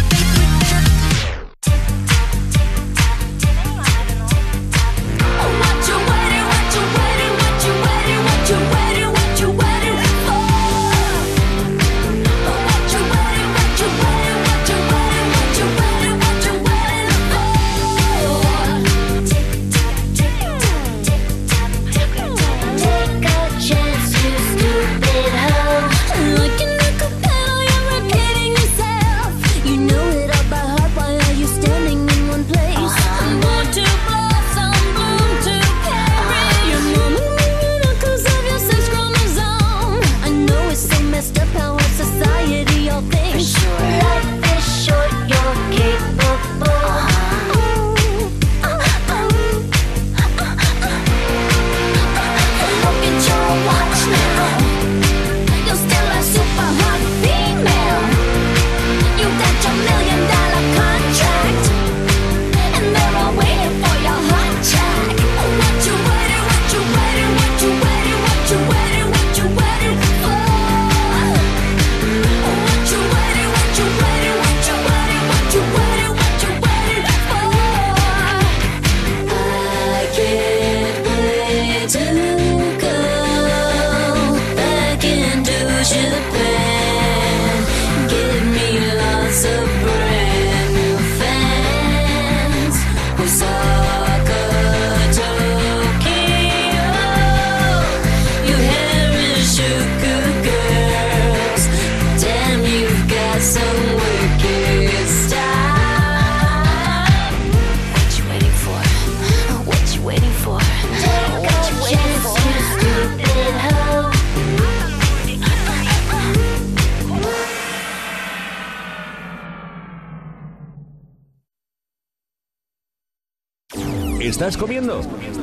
[124.41, 125.01] estás comiendo?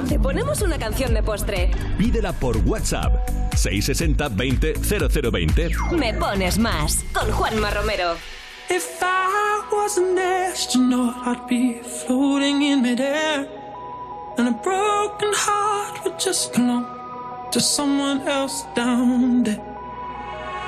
[0.08, 1.70] Te ponemos una canción de postre.
[1.96, 3.28] Pídela por WhatsApp.
[3.54, 5.70] 660 20 0020.
[5.92, 7.04] Me pones más.
[7.12, 8.14] Con Juanma Romero.
[8.68, 13.48] If I was an astronaut, I'd be floating in midair.
[14.36, 16.84] And a broken heart would just belong
[17.52, 19.62] to someone else down there.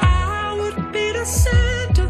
[0.02, 2.09] I would be the center.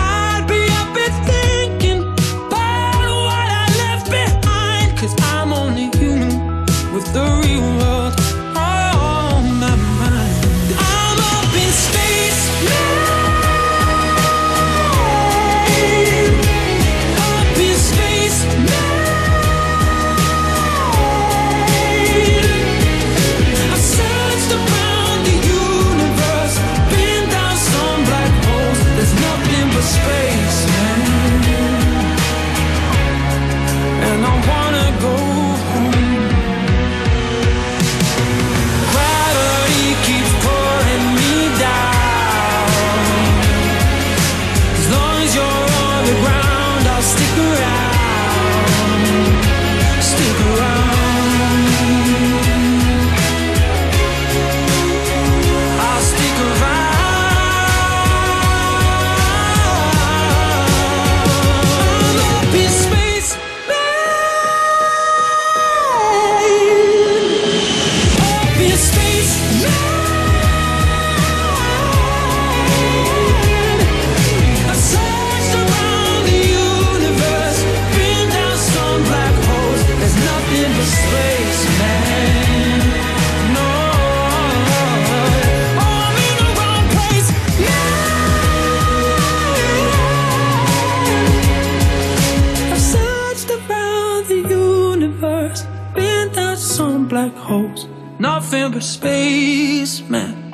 [98.81, 100.51] spaceman.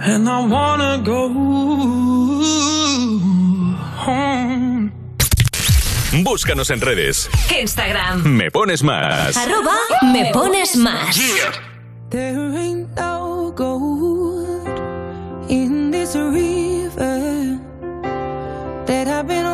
[0.00, 1.28] And I wanna go
[4.04, 4.92] home.
[6.24, 7.28] Búscanos en redes.
[7.60, 8.24] Instagram.
[8.24, 9.36] Me pones más.
[9.36, 9.76] Arroba
[10.12, 11.16] me pones más.
[12.10, 14.66] There ain't no gold
[15.50, 17.58] in this river
[18.86, 19.44] that I've been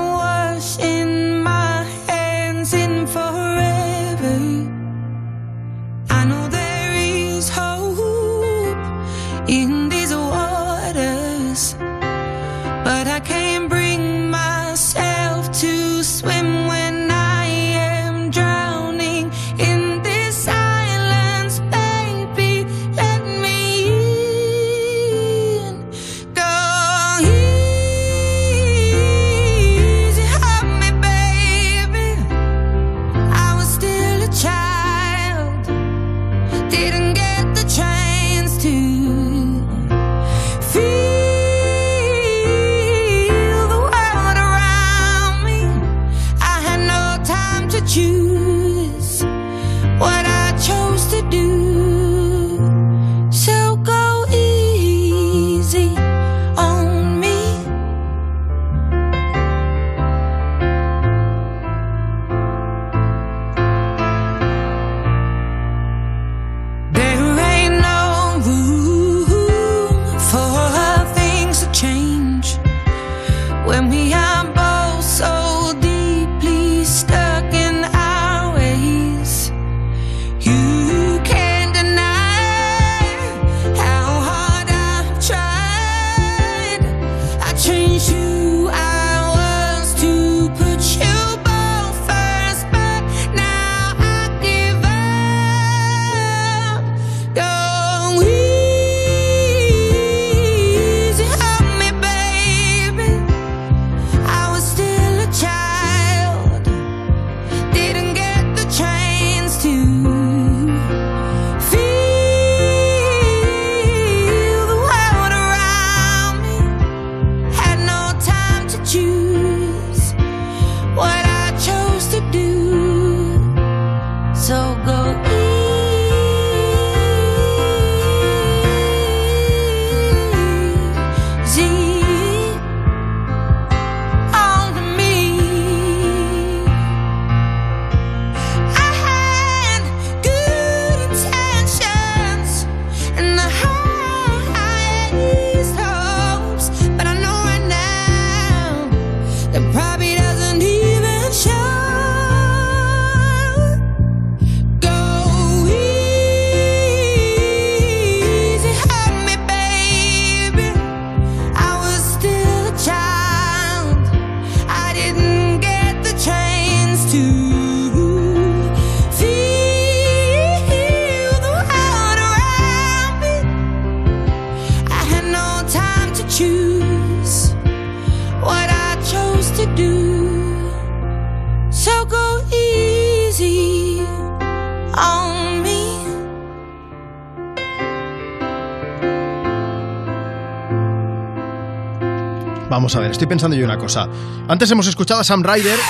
[192.94, 194.08] Vamos a ver, estoy pensando yo una cosa.
[194.46, 195.80] Antes hemos escuchado a Sam Ryder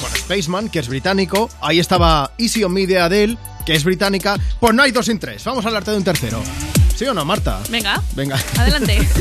[0.00, 1.48] con Spaceman, que es británico.
[1.60, 4.36] Ahí estaba Easy on Me de Adele, que es británica.
[4.58, 5.44] Pues no hay dos sin tres.
[5.44, 6.42] Vamos a hablarte de un tercero.
[6.96, 7.60] ¿Sí o no, Marta?
[7.70, 8.36] Venga, Venga.
[8.58, 8.98] adelante.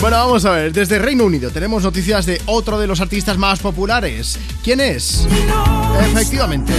[0.00, 0.72] Bueno, vamos a ver.
[0.72, 4.38] Desde Reino Unido tenemos noticias de otro de los artistas más populares.
[4.62, 5.26] ¿Quién es?
[6.10, 6.72] Efectivamente,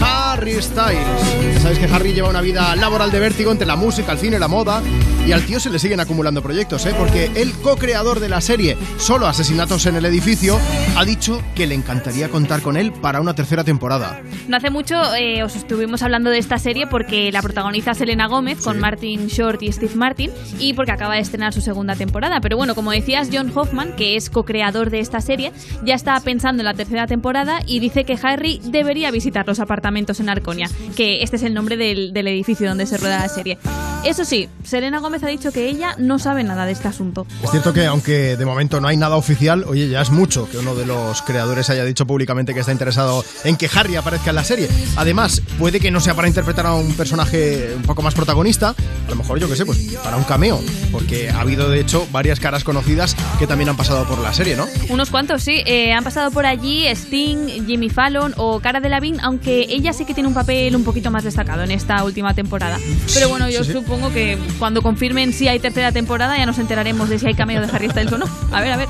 [0.00, 1.54] Harry Styles.
[1.54, 4.38] Ya sabéis que Harry lleva una vida laboral de vértigo entre la música, el cine,
[4.38, 4.82] la moda.
[5.28, 6.94] Y al tío se le siguen acumulando proyectos, ¿eh?
[6.96, 10.58] Porque el co-creador de la serie Solo Asesinatos en el Edificio
[10.96, 14.22] ha dicho que le encantaría contar con él para una tercera temporada.
[14.48, 18.64] No hace mucho eh, os estuvimos hablando de esta serie porque la protagoniza Selena Gómez
[18.64, 22.40] con Martin Short y Steve Martin y porque acaba de estrenar su segunda temporada.
[22.40, 25.52] Pero bueno, como decías, John Hoffman, que es co-creador de esta serie,
[25.84, 30.20] ya está pensando en la tercera temporada y dice que Harry debería visitar los apartamentos
[30.20, 33.58] en Arconia, que este es el nombre del, del edificio donde se rueda la serie.
[34.04, 37.26] Eso sí, Selena Gómez ha dicho que ella no sabe nada de este asunto.
[37.42, 40.58] Es cierto que aunque de momento no hay nada oficial, oye, ya es mucho que
[40.58, 44.36] uno de los creadores haya dicho públicamente que está interesado en que Harry aparezca en
[44.36, 44.68] la serie.
[44.96, 48.70] Además, puede que no sea para interpretar a un personaje un poco más protagonista,
[49.06, 50.60] a lo mejor yo que sé, pues para un cameo,
[50.92, 54.56] porque ha habido de hecho varias caras conocidas que también han pasado por la serie,
[54.56, 54.66] ¿no?
[54.90, 55.62] Unos cuantos, sí.
[55.66, 60.04] Eh, han pasado por allí Sting, Jimmy Fallon o Cara de Lavín, aunque ella sí
[60.04, 62.78] que tiene un papel un poquito más destacado en esta última temporada.
[63.14, 63.72] Pero bueno, yo Sí, sí.
[63.72, 67.62] supongo que cuando confirmen si hay tercera temporada ya nos enteraremos de si hay cameo
[67.62, 68.26] de Harry Styles o no.
[68.52, 68.88] A ver, a ver.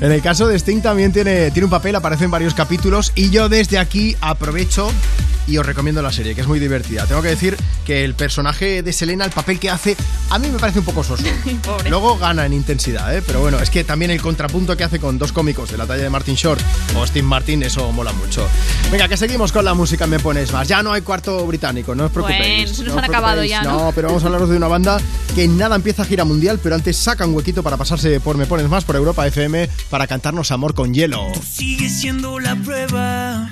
[0.00, 3.30] En el caso de Sting también tiene, tiene un papel, aparece en varios capítulos y
[3.30, 4.88] yo desde aquí aprovecho
[5.46, 7.06] y os recomiendo la serie, que es muy divertida.
[7.06, 9.96] Tengo que decir que el personaje de Selena, el papel que hace,
[10.30, 11.24] a mí me parece un poco soso.
[11.62, 11.90] Pobre.
[11.90, 13.22] Luego gana en intensidad, ¿eh?
[13.26, 16.02] pero bueno, es que también el contrapunto que hace con dos cómicos de la talla
[16.02, 16.60] de Martin Short
[16.96, 18.46] o Steve Martin, eso mola mucho.
[18.90, 20.68] Venga, que seguimos con la música, me pones más.
[20.68, 22.70] Ya no hay cuarto británico, no os preocupéis.
[22.70, 23.92] Bueno, se nos no han acabado ya, ¿no?
[23.94, 24.98] pero vamos a hablaros de una banda
[25.34, 28.46] que en nada empieza gira mundial, pero antes saca un huequito para pasarse por Me
[28.46, 31.32] Pones Más por Europa FM para cantarnos Amor con Hielo.
[31.42, 33.50] Sigue siendo la prueba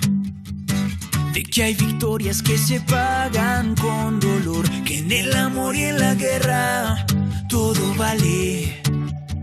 [1.34, 5.98] de que hay victorias que se pagan con dolor, que en el amor y en
[5.98, 7.04] la guerra
[7.48, 8.80] todo vale.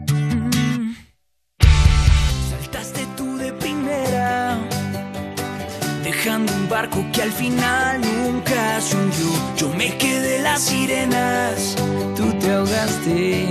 [0.08, 0.94] Mm.
[2.50, 4.58] Saltaste tú de primera,
[6.02, 9.28] dejando un barco que al final nunca se hundió.
[9.58, 11.76] Yo me quedé las sirenas,
[12.16, 13.50] tú te ahogaste.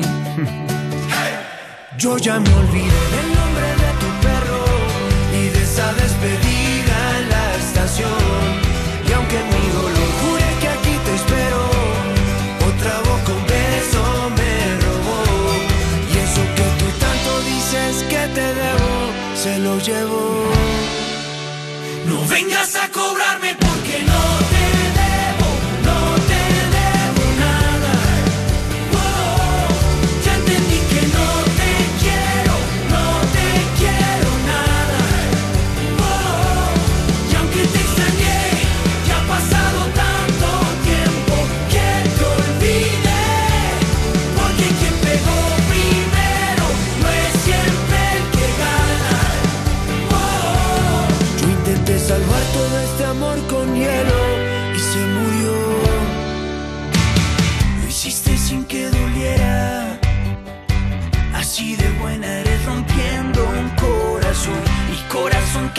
[1.98, 4.64] Yo ya me olvidé del nombre de tu perro
[5.38, 6.39] y de esa despedida
[19.42, 20.50] se lo llevo.
[22.06, 22.89] No vengas a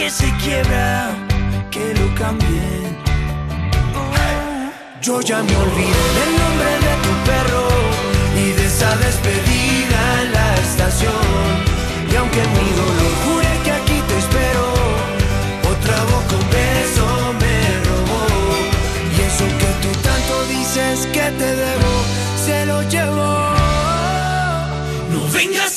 [0.02, 1.16] que se quiebra,
[1.70, 2.98] que lo cambien.
[5.00, 7.68] Yo ya me olvidé del nombre de tu perro
[8.44, 11.46] y de esa despedida en la estación.
[12.12, 14.66] Y aunque mi dolor jure que aquí te espero,
[15.74, 17.08] otra boca un beso
[17.42, 17.58] me
[17.88, 18.24] robó.
[19.16, 21.94] Y eso que tú tanto dices que te debo,
[22.46, 23.30] se lo llevo.
[25.14, 25.71] No vengas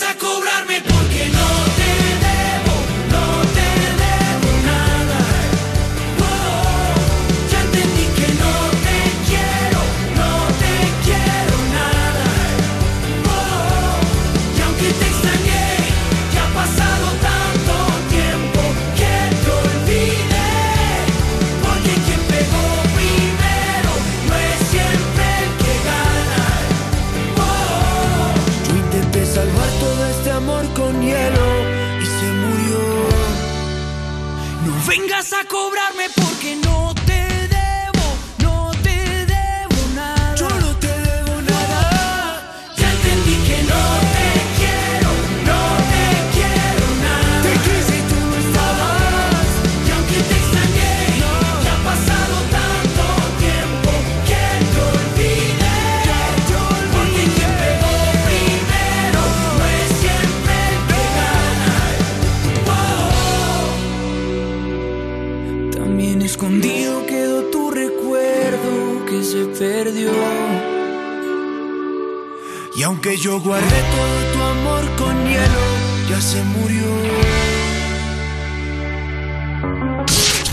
[73.05, 75.61] aunque yo guardé todo tu amor con hielo,
[76.09, 76.85] ya se murió.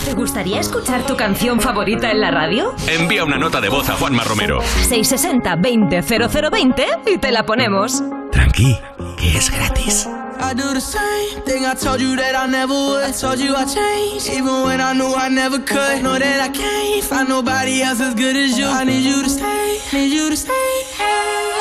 [0.04, 2.74] ¿Te gustaría escuchar tu canción favorita en la radio?
[2.86, 4.60] Envía una nota de voz a Juanma Romero.
[4.86, 8.02] 660-200020 y te la ponemos.
[8.30, 8.78] Tranqui,
[9.16, 10.06] que es gratis.
[10.38, 13.04] I do the same thing I told you that I never would.
[13.04, 16.02] I told you I changed, even when I knew I never could.
[16.02, 18.66] Know that I can't find nobody else as good as you.
[18.66, 20.52] I need you to stay, need you to stay.
[20.98, 21.51] I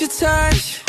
[0.00, 0.83] your touch.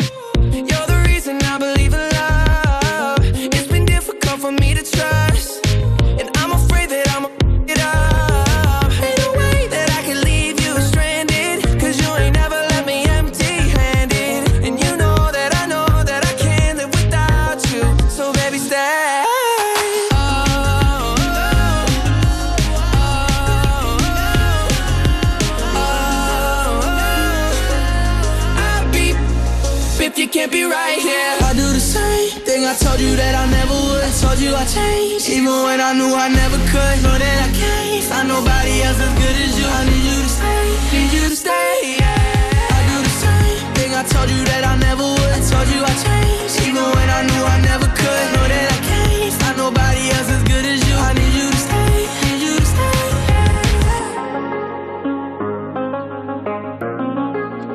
[34.66, 36.96] Changed, even when I knew I never could.
[37.02, 39.66] Know that I can't find nobody else as good as you.
[39.66, 41.98] I need you to stay, need you to stay.
[42.02, 45.30] I do the same thing I told you that I never would.
[45.38, 48.26] I told you I changed, even when I knew I never could.
[48.34, 50.94] Know that I can't find nobody else as good as you.
[50.98, 51.92] I need you to stay,
[52.26, 52.94] need you to stay.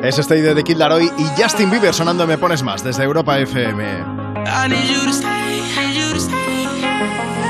[0.04, 3.38] Es este de The Kid Laroi y Justin Bieber sonando Me Pones Más desde Europa
[3.40, 3.84] FM.
[4.44, 5.91] I need you to stay.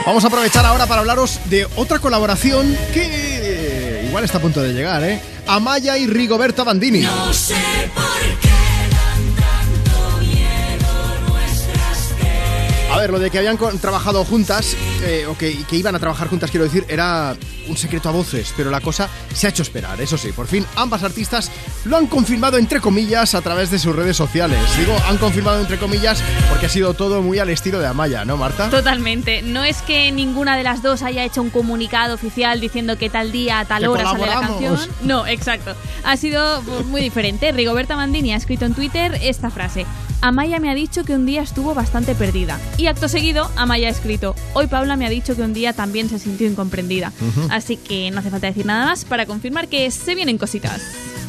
[0.05, 4.73] Vamos a aprovechar ahora para hablaros de otra colaboración que igual está a punto de
[4.73, 5.21] llegar, ¿eh?
[5.47, 7.01] Amaya y Rigoberta Bandini.
[7.01, 7.55] No sé
[7.93, 8.50] por qué
[13.01, 16.51] ver, lo de que habían trabajado juntas, eh, o que, que iban a trabajar juntas,
[16.51, 17.35] quiero decir, era
[17.67, 20.31] un secreto a voces, pero la cosa se ha hecho esperar, eso sí.
[20.31, 21.51] Por fin, ambas artistas
[21.85, 24.59] lo han confirmado, entre comillas, a través de sus redes sociales.
[24.77, 28.37] Digo, han confirmado, entre comillas, porque ha sido todo muy al estilo de Amaya, ¿no,
[28.37, 28.69] Marta?
[28.69, 29.41] Totalmente.
[29.41, 33.31] No es que ninguna de las dos haya hecho un comunicado oficial diciendo que tal
[33.31, 34.79] día, a tal hora sale la canción.
[35.01, 35.75] No, exacto.
[36.03, 37.51] Ha sido pues, muy diferente.
[37.51, 39.85] Rigoberta Mandini ha escrito en Twitter esta frase.
[40.21, 42.59] Amaya me ha dicho que un día estuvo bastante perdida.
[42.77, 46.09] Y acto seguido, Amaya ha escrito, hoy Paula me ha dicho que un día también
[46.09, 47.11] se sintió incomprendida.
[47.49, 50.81] Así que no hace falta decir nada más para confirmar que se vienen cositas.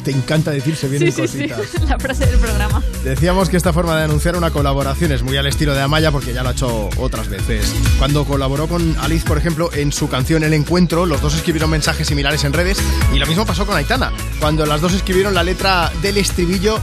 [0.03, 1.61] Te encanta decirse bien sí, sí, cositas.
[1.71, 1.77] sí.
[1.87, 2.83] La frase del programa.
[3.03, 6.33] Decíamos que esta forma de anunciar una colaboración es muy al estilo de Amaya porque
[6.33, 7.73] ya lo ha hecho otras veces.
[7.97, 12.05] Cuando colaboró con Alice, por ejemplo, en su canción El Encuentro, los dos escribieron mensajes
[12.07, 12.79] similares en redes
[13.13, 16.79] y lo mismo pasó con Aitana, cuando las dos escribieron la letra del estribillo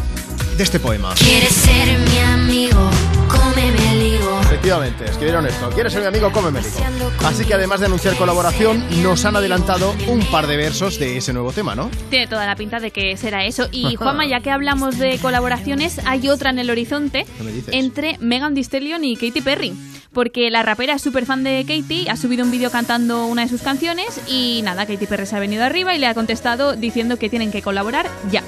[0.57, 1.15] de este poema.
[1.15, 2.91] ¿Quieres ser mi amigo?
[3.29, 4.41] Cómeme el higo.
[4.43, 5.71] Efectivamente, escribieron esto.
[5.71, 6.31] ¿Quieres ser mi amigo?
[6.33, 6.79] Cómeme rico.
[7.25, 11.33] Así que además de anunciar colaboración, nos han adelantado un par de versos de ese
[11.33, 11.91] nuevo tema, ¿no?
[12.11, 13.69] Tiene toda la pinta de que será eso.
[13.73, 17.73] Y Juanma, ya que hablamos de colaboraciones, hay otra en el horizonte ¿Qué me dices?
[17.75, 19.73] entre Megan Thee Stallion y Katy Perry.
[20.13, 23.49] Porque la rapera es súper fan de Katy, ha subido un vídeo cantando una de
[23.49, 27.17] sus canciones y nada, Katy Perry se ha venido arriba y le ha contestado diciendo
[27.17, 28.43] que tienen que colaborar ya.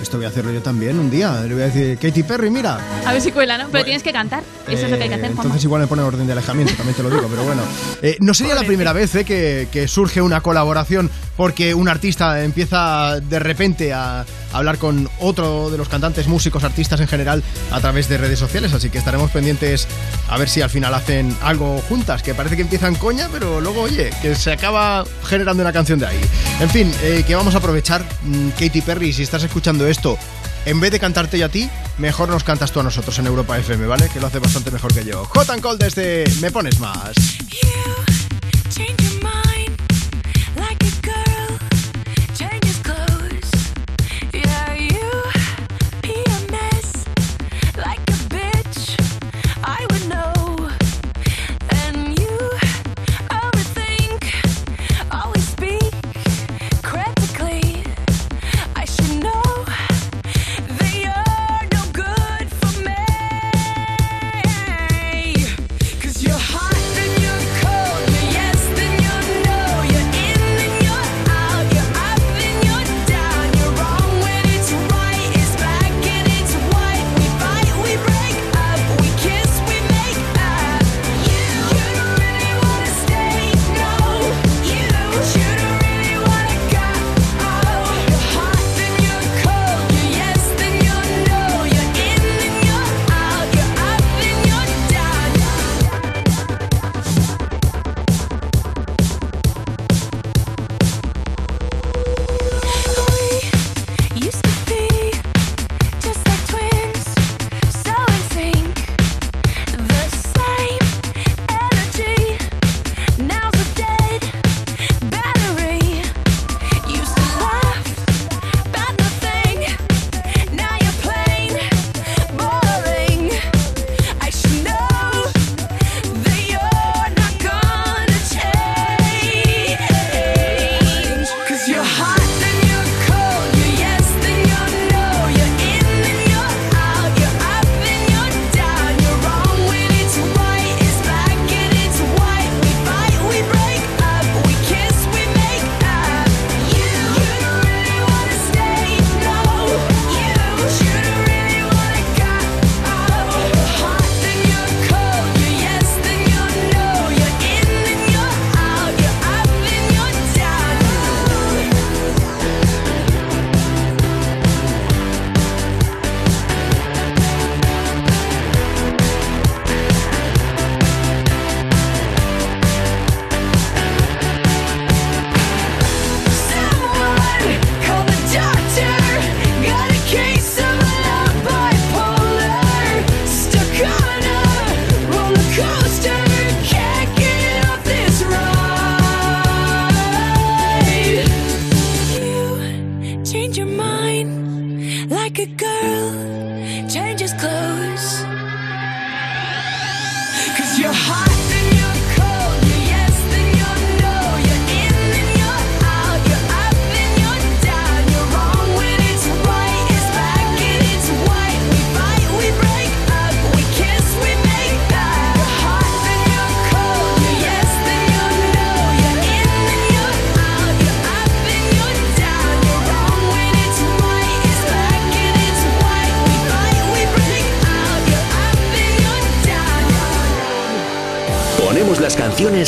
[0.00, 1.40] Esto voy a hacerlo yo también un día.
[1.42, 3.68] Le voy a decir, Katy Perry, mira, A ver si cuela, ¿no?
[3.70, 4.42] Pero tienes que cantar.
[4.68, 5.42] Eso es lo que hay que hacer, Eh, Juanma.
[5.42, 7.62] Entonces igual me pone orden de alejamiento, también te lo digo, pero bueno.
[8.00, 12.44] Eh, no sería la primera vez eh, que, que surge una colaboración porque un artista
[12.44, 17.42] empieza de repente a hablar con otro de los cantantes, músicos, artistas en general
[17.72, 19.86] a través de redes sociales, así que estaremos pendientes
[20.28, 23.82] a ver si al final hacen algo juntas, que parece que empiezan coña, pero luego,
[23.82, 26.20] oye, que se acaba generando una canción de ahí.
[26.60, 30.18] En fin, eh, que vamos a aprovechar, mm, Katy Perry, si estás escuchando esto,
[30.64, 33.58] en vez de cantarte yo a ti, mejor nos cantas tú a nosotros en Europa
[33.58, 34.08] FM, ¿vale?
[34.08, 35.24] Que lo hace bastante mejor que yo.
[35.24, 37.14] Hot and Cold desde Me Pones Más.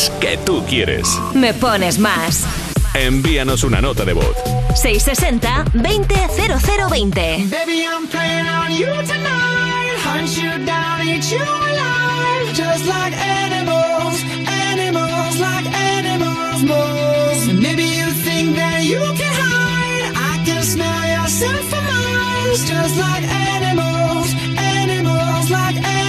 [0.00, 1.06] Canciones que tú quieres.
[1.34, 2.44] Me pones más.
[2.94, 4.36] Envíanos una nota de voz.
[4.74, 7.48] 660-200020.
[7.50, 9.96] Baby, I'm playing on you tonight.
[10.04, 12.52] Hunt you down, eat you alive.
[12.54, 17.46] Just like animals, animals, like animals, moles.
[17.52, 20.12] Maybe you think that you can hide.
[20.16, 22.64] I can smell yourself for miles.
[22.68, 25.99] Just like animals, animals, like animals,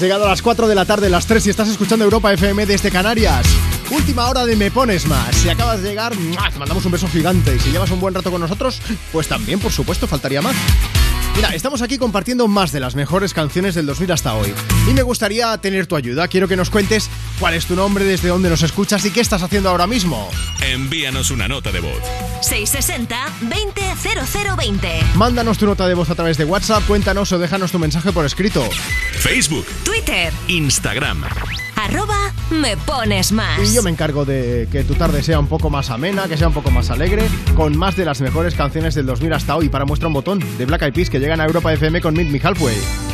[0.00, 2.90] Llegado a las 4 de la tarde, las 3 y estás escuchando Europa FM desde
[2.90, 3.46] Canarias.
[3.90, 5.34] Última hora de Me Pones Más.
[5.36, 7.54] Si acabas de llegar, te mandamos un beso gigante.
[7.54, 8.80] Y si llevas un buen rato con nosotros,
[9.12, 10.56] pues también, por supuesto, faltaría más.
[11.36, 14.52] Mira, estamos aquí compartiendo más de las mejores canciones del 2000 hasta hoy.
[14.88, 16.28] Y me gustaría tener tu ayuda.
[16.28, 17.08] Quiero que nos cuentes
[17.38, 20.28] cuál es tu nombre, desde dónde nos escuchas y qué estás haciendo ahora mismo.
[20.60, 22.02] Envíanos una nota de voz.
[22.50, 25.14] 660-200020.
[25.14, 28.24] Mándanos tu nota de voz a través de WhatsApp, cuéntanos o déjanos tu mensaje por
[28.24, 28.62] escrito.
[29.18, 30.32] Facebook, Twitter.
[30.48, 31.24] Instagram.
[31.76, 33.58] Arroba me pones más.
[33.60, 36.48] Y yo me encargo de que tu tarde sea un poco más amena, que sea
[36.48, 39.68] un poco más alegre, con más de las mejores canciones del 2000 hasta hoy.
[39.68, 42.28] Para muestra un botón de Black Eyed Peas que llegan a Europa FM con Meet
[42.28, 43.13] Me Halfway.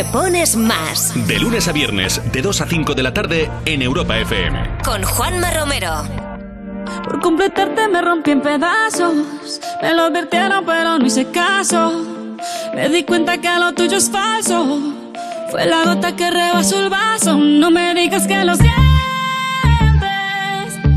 [0.00, 3.82] Me pones más De lunes a viernes, de 2 a 5 de la tarde en
[3.82, 4.78] Europa FM.
[4.82, 5.90] con Juanma Romero.
[7.04, 9.60] Por completarte me rompí en pedazos.
[9.82, 12.02] Me lo advirtieron, pero no hice caso.
[12.74, 14.78] Me di cuenta que lo tuyo es falso.
[15.50, 17.36] Fue la gota que rebasó el vaso.
[17.36, 18.80] No me digas que lo sientes.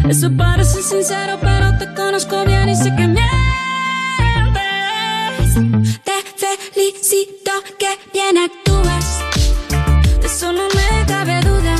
[0.08, 3.28] Eso parece sincero, pero te conozco bien y sé que mientes.
[6.06, 8.63] Te felicito que bien actúas.
[10.44, 11.74] Eso no me cabe duda.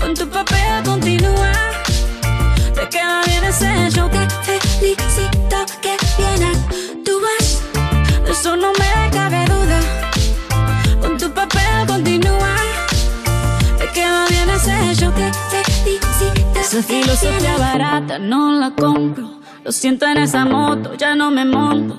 [0.00, 1.52] Con tu papel continúa.
[2.74, 4.08] Te queda bien ese show.
[4.08, 7.60] Te felicito que bien actúas.
[8.24, 9.78] De eso no me cabe duda.
[11.02, 12.56] Con tu papel continúa.
[13.78, 15.12] Te queda bien ese show.
[15.12, 15.30] Te
[15.64, 16.58] felicito.
[16.58, 19.28] Esa filosofía barata no la compro.
[19.62, 21.98] Lo siento en esa moto, ya no me monto.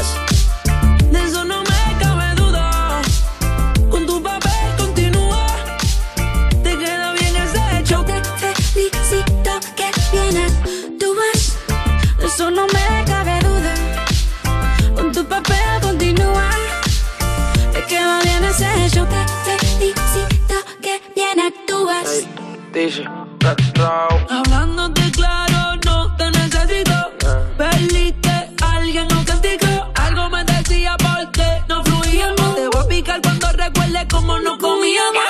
[24.29, 27.11] Hablándote claro, no te necesito.
[27.57, 29.91] Perdiste, alguien no castigó.
[29.95, 32.55] Algo me decía porque no fluíamos.
[32.55, 35.21] Te voy a picar cuando recuerde cómo no comíamos.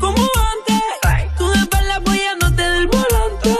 [0.00, 0.82] Como antes,
[1.36, 3.58] tú de espalda apoyándote del volante.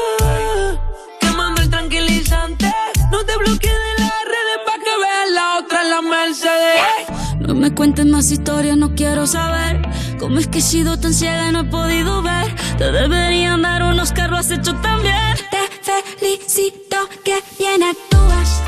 [1.21, 2.73] Quemando el tranquilizante.
[3.11, 7.47] No te bloquees de las redes para que veas la otra en la Mercedes.
[7.47, 9.83] No me cuentes más historias, no quiero saber.
[10.19, 12.55] Cómo es que he sido tan ciega y no he podido ver.
[12.77, 15.37] Te deberían dar unos carros hecho también.
[15.51, 18.68] Te felicito que bien actúas.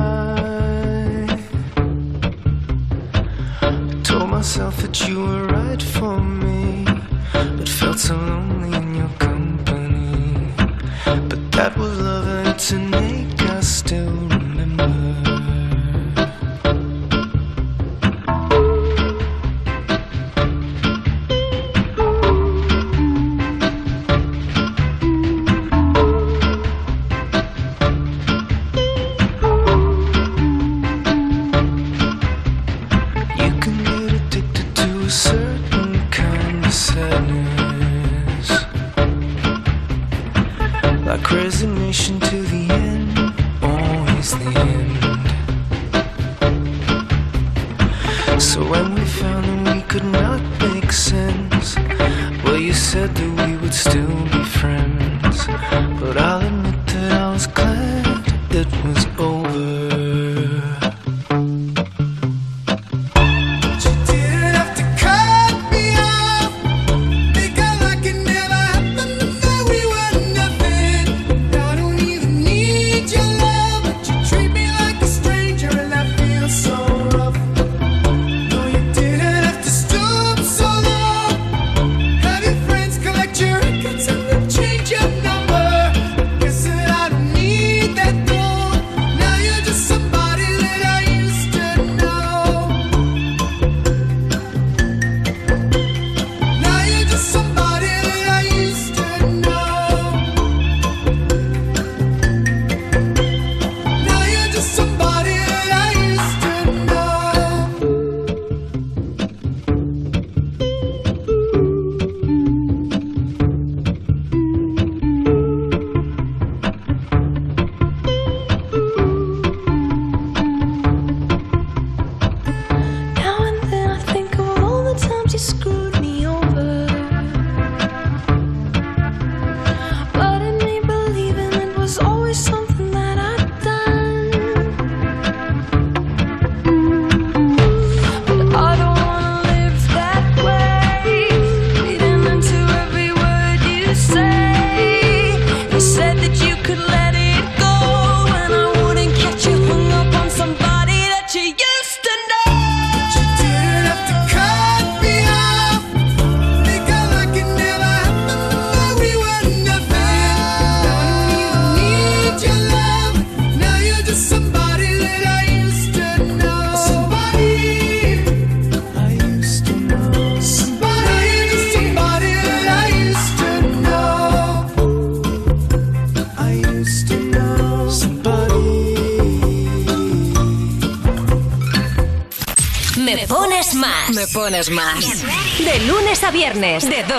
[8.11, 10.53] so lonely in your company.
[11.29, 13.10] But that was love and to me.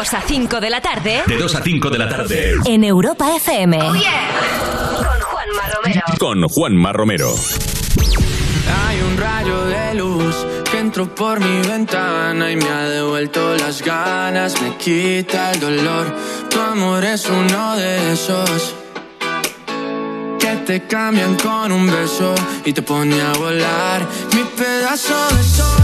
[0.03, 1.23] 2 a 5 de la tarde.
[1.29, 2.57] De 2 a 5 de la tarde.
[2.65, 3.79] En Europa FM.
[3.81, 4.31] Oh, yeah.
[4.99, 6.03] Con Juanma Romero.
[6.19, 7.35] Con Juanma Romero.
[8.85, 10.35] Hay un rayo de luz
[10.73, 16.12] que entró por mi ventana y me ha devuelto las ganas, me quita el dolor.
[16.51, 18.74] Tu amor es uno de esos
[20.41, 22.35] que te cambian con un beso
[22.65, 24.05] y te pone a volar
[24.35, 25.82] mi pedazo de sol.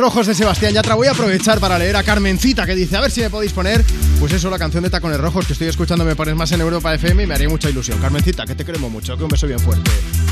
[0.00, 0.94] Rojos de Sebastián Yatra.
[0.94, 3.84] Voy a aprovechar para leer a Carmencita que dice, a ver si me podéis poner,
[4.18, 6.94] pues eso, la canción de Tacones Rojos que estoy escuchando me pones más en Europa
[6.94, 7.98] FM y me haría mucha ilusión.
[8.00, 9.90] Carmencita, que te queremos mucho, que un beso bien fuerte.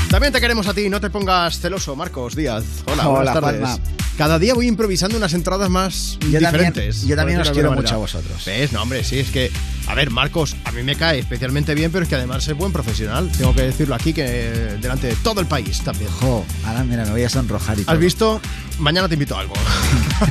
[0.09, 2.63] También te queremos a ti, no te pongas celoso, Marcos Díaz.
[2.85, 3.61] Hola, buenas Hola, tardes.
[3.61, 3.79] Juanma.
[4.17, 6.41] Cada día voy improvisando unas entradas más Yo también-
[6.73, 7.03] diferentes.
[7.05, 8.43] yo también os quiero mucho a vosotros.
[8.45, 8.73] ¿Ves?
[8.73, 9.49] No, hombre, sí, es que,
[9.87, 12.73] a ver, Marcos, a mí me cae especialmente bien, pero es que además es buen
[12.73, 13.31] profesional.
[13.37, 16.09] Tengo que decirlo aquí, que delante de todo el país también.
[16.19, 17.93] Jo, ahora mira, me voy a sonrojar y todo.
[17.93, 18.41] ¿Has visto?
[18.79, 19.53] Mañana te invito a algo.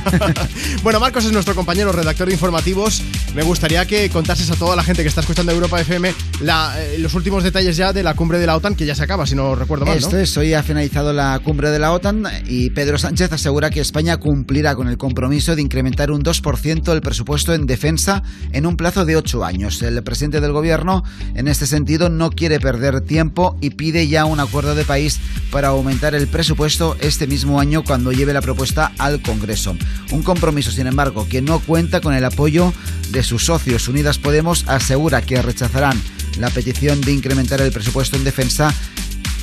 [0.83, 3.01] bueno, Marcos es nuestro compañero redactor de informativos.
[3.35, 6.97] Me gustaría que contases a toda la gente que está escuchando Europa FM la- eh,
[6.99, 9.35] los últimos detalles ya de la cumbre de la OTAN, que ya se acaba, si
[9.35, 10.19] no recuerdo mal, Esto ¿no?
[10.19, 14.17] es, hoy ha finalizado la cumbre de la OTAN y Pedro Sánchez asegura que España
[14.17, 19.05] cumplirá con el compromiso de incrementar un 2% el presupuesto en defensa en un plazo
[19.05, 19.81] de ocho años.
[19.81, 21.03] El presidente del gobierno,
[21.35, 25.19] en este sentido, no quiere perder tiempo y pide ya un acuerdo de país
[25.51, 29.75] para aumentar el presupuesto este mismo año cuando lleve la propuesta al Congreso.
[30.11, 32.73] Un compromiso, sin embargo, que no cuenta con el apoyo
[33.11, 33.87] de sus socios.
[33.87, 35.99] Unidas Podemos asegura que rechazarán
[36.37, 38.73] la petición de incrementar el presupuesto en defensa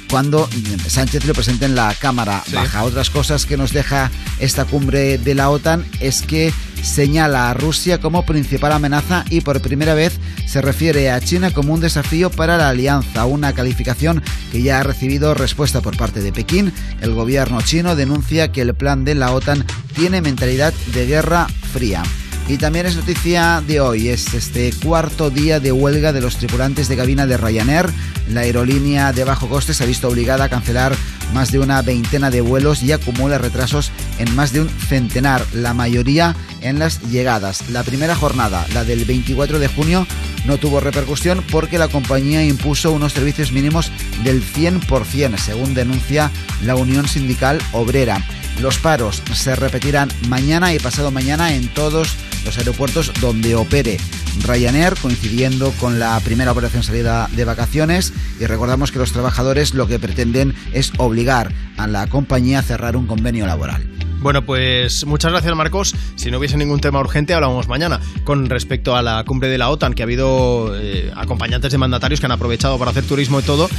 [0.08, 0.48] cuando
[0.86, 2.84] Sánchez lo presente en la Cámara Baja.
[2.84, 6.52] Otras cosas que nos deja esta cumbre de la OTAN es que
[6.82, 11.74] señala a Rusia como principal amenaza y por primera vez se refiere a China como
[11.74, 14.22] un desafío para la alianza, una calificación
[14.52, 16.72] que ya ha recibido respuesta por parte de Pekín.
[17.00, 19.64] El gobierno chino denuncia que el plan de la OTAN
[19.94, 22.02] tiene mentalidad de guerra fría.
[22.48, 26.86] Y también es noticia de hoy, es este cuarto día de huelga de los tripulantes
[26.86, 27.90] de cabina de Ryanair.
[28.30, 30.94] La aerolínea de bajo coste se ha visto obligada a cancelar
[31.34, 35.74] más de una veintena de vuelos y acumula retrasos en más de un centenar, la
[35.74, 37.68] mayoría en las llegadas.
[37.70, 40.06] La primera jornada, la del 24 de junio,
[40.46, 43.90] no tuvo repercusión porque la compañía impuso unos servicios mínimos
[44.22, 46.30] del 100%, según denuncia
[46.62, 48.24] la Unión Sindical Obrera.
[48.60, 53.98] Los paros se repetirán mañana y pasado mañana en todos los aeropuertos donde opere
[54.42, 58.12] Ryanair, coincidiendo con la primera operación salida de vacaciones.
[58.40, 62.96] Y recordamos que los trabajadores lo que pretenden es obligar a la compañía a cerrar
[62.96, 63.86] un convenio laboral.
[64.26, 65.94] Bueno, pues muchas gracias Marcos.
[66.16, 68.00] Si no hubiese ningún tema urgente, hablamos mañana.
[68.24, 72.18] Con respecto a la cumbre de la OTAN, que ha habido eh, acompañantes de mandatarios
[72.18, 73.70] que han aprovechado para hacer turismo y todo,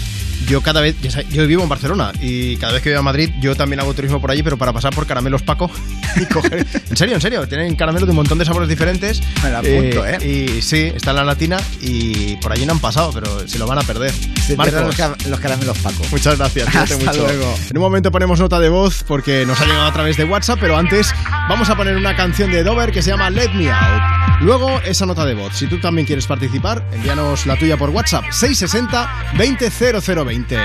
[0.48, 0.96] yo cada vez,
[1.30, 4.22] yo vivo en Barcelona y cada vez que voy a Madrid, yo también hago turismo
[4.22, 5.70] por allí, pero para pasar por Caramelos Paco
[6.16, 6.66] y coger...
[6.90, 9.22] En serio, en serio, tienen caramelos de un montón de sabores diferentes.
[9.44, 10.18] Me la apunto, ¿eh?
[10.26, 13.68] Y sí, está en la latina y por allí no han pasado, pero se lo
[13.68, 14.14] van a perder.
[14.46, 16.04] Se Marcos, los, ca- los caramelos Paco.
[16.10, 17.26] Muchas gracias, Hasta mucho.
[17.28, 17.54] luego.
[17.70, 20.37] En un momento ponemos nota de voz porque nos ha llegado a través de WhatsApp,
[20.60, 21.12] pero antes
[21.50, 24.42] vamos a poner una canción de Dover que se llama Let Me Out.
[24.42, 25.58] Luego esa nota de voz.
[25.58, 30.58] Si tú también quieres participar, envíanos la tuya por WhatsApp 660 200020.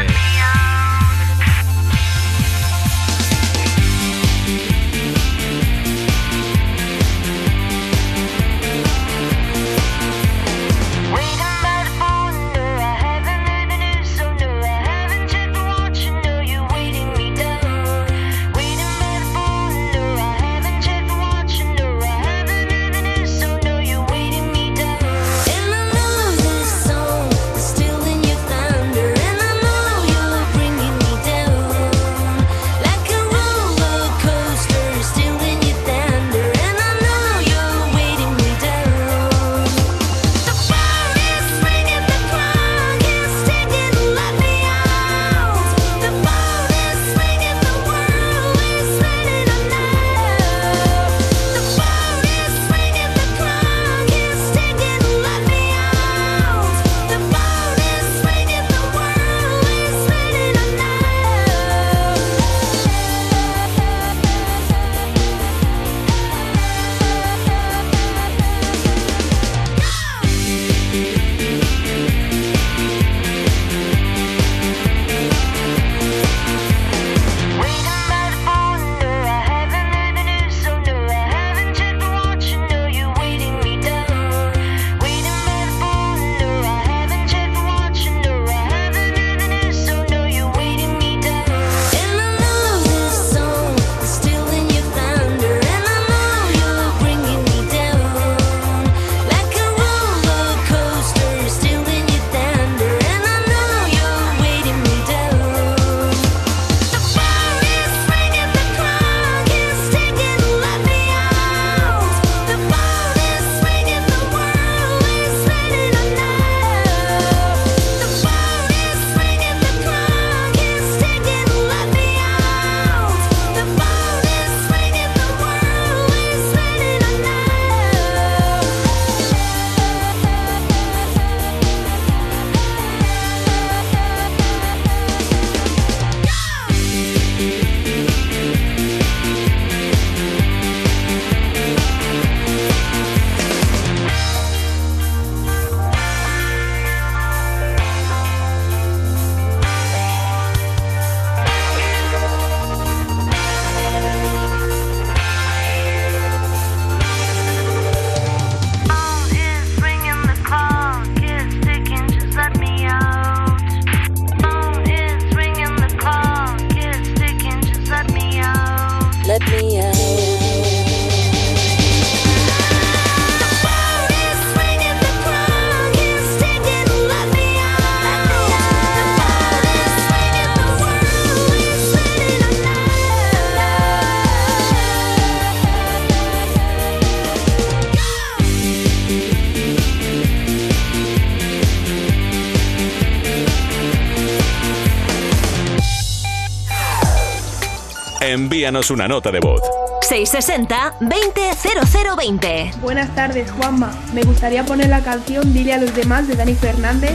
[198.53, 199.63] Envíanos una nota de voz.
[200.11, 202.75] 660-200020.
[202.83, 203.91] Buenas tardes, Juanma.
[204.13, 207.15] Me gustaría poner la canción Dile a los demás de Dani Fernández.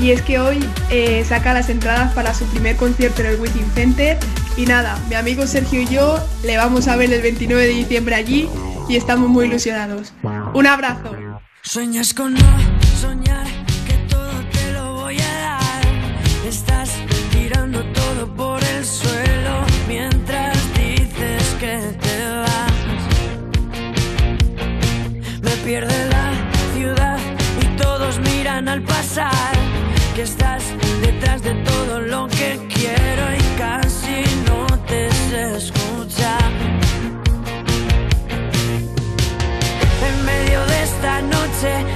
[0.00, 3.68] Y es que hoy eh, saca las entradas para su primer concierto en el Within
[3.74, 4.16] Center.
[4.56, 8.14] Y nada, mi amigo Sergio y yo le vamos a ver el 29 de diciembre
[8.14, 8.48] allí
[8.88, 10.12] y estamos muy ilusionados.
[10.54, 11.16] Un abrazo.
[11.62, 12.36] Sueñas con
[30.16, 30.64] Que estás
[31.02, 36.52] detrás de todo lo que quiero y casi no te sé escuchar.
[40.08, 41.95] En medio de esta noche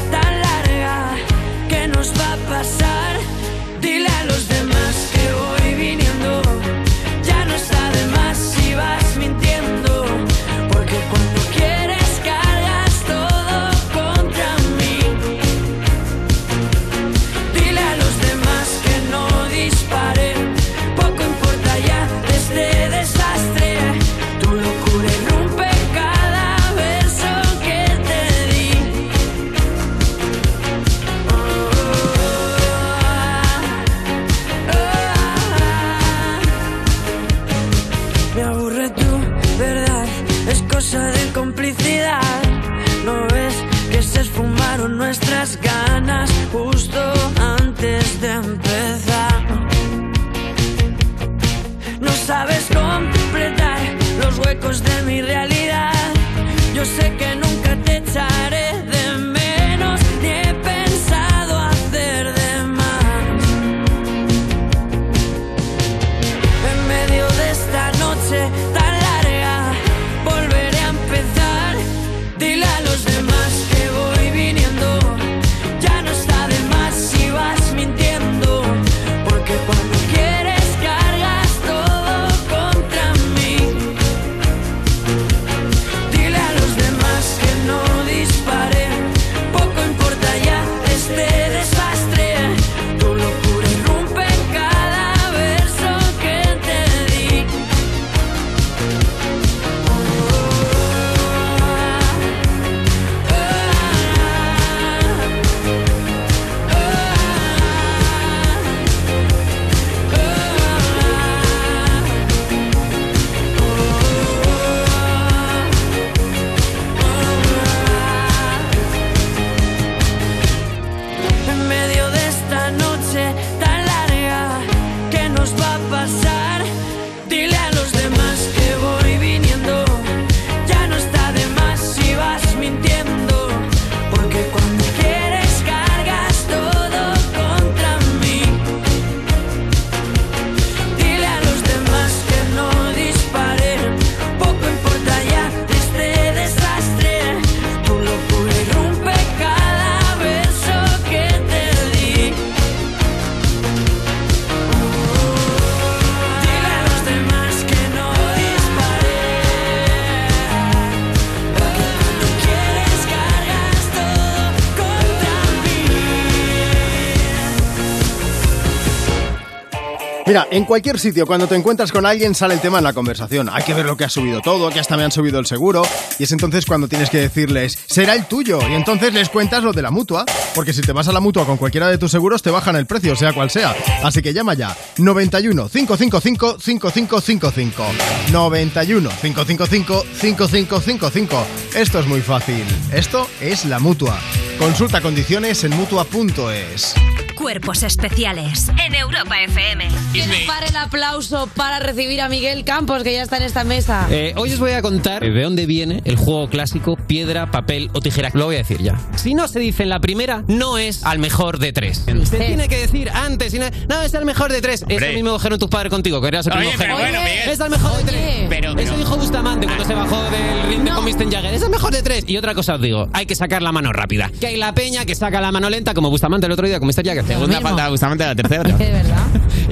[170.50, 173.48] en cualquier sitio, cuando te encuentras con alguien, sale el tema en la conversación.
[173.48, 175.82] Hay que ver lo que ha subido todo, que hasta me han subido el seguro.
[176.18, 178.58] Y es entonces cuando tienes que decirles, será el tuyo.
[178.68, 180.24] Y entonces les cuentas lo de la mutua.
[180.54, 182.86] Porque si te vas a la mutua con cualquiera de tus seguros, te bajan el
[182.86, 183.74] precio, sea cual sea.
[184.02, 184.76] Así que llama ya.
[184.98, 187.84] 91 555 5555.
[188.32, 191.46] 91 555 5555.
[191.74, 192.64] Esto es muy fácil.
[192.92, 194.18] Esto es la mutua.
[194.58, 196.94] Consulta condiciones en mutua.es.
[197.40, 199.88] Cuerpos especiales en Europa FM.
[200.12, 203.64] Que no pare el aplauso para recibir a Miguel Campos, que ya está en esta
[203.64, 204.06] mesa.
[204.10, 208.02] Eh, hoy os voy a contar de dónde viene el juego clásico piedra, papel o
[208.02, 208.30] tijera.
[208.34, 209.00] Lo voy a decir ya.
[209.16, 212.04] Si no se dice en la primera, no es al mejor de tres.
[212.24, 213.54] Se tiene que decir antes.
[213.54, 214.84] No, no, es al mejor de tres.
[214.86, 216.98] Es el mismo dijeron tus padres contigo, que eras el Oye, primogénito.
[216.98, 217.48] pero bueno, Miguel.
[217.48, 218.46] Es al mejor de tres.
[218.50, 221.32] Pero, Eso dijo Bustamante cuando se bajó del ring de con Mr.
[221.32, 221.54] Jagger.
[221.54, 222.24] Es el mejor de tres.
[222.26, 224.30] Y otra cosa os digo, hay que sacar la mano rápida.
[224.40, 226.86] Que hay la peña que saca la mano lenta como Bustamante el otro día con
[226.88, 227.02] Mr.
[227.02, 227.29] Jagger.
[227.34, 228.62] Segunda falta Bustamante, la tercera.
[228.62, 229.26] De verdad.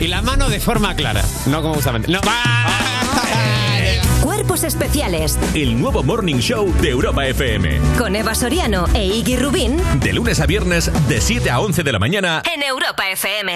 [0.00, 2.10] y, y la mano de forma clara, no como Bustamante.
[2.10, 2.20] No,
[4.22, 7.78] Cuerpos especiales El nuevo Morning Show de Europa FM.
[7.98, 11.92] con Eva Soriano e Iggy Rubín De lunes a viernes, de 7 a 11 de
[11.92, 12.42] la mañana.
[12.54, 13.52] en Europa FM.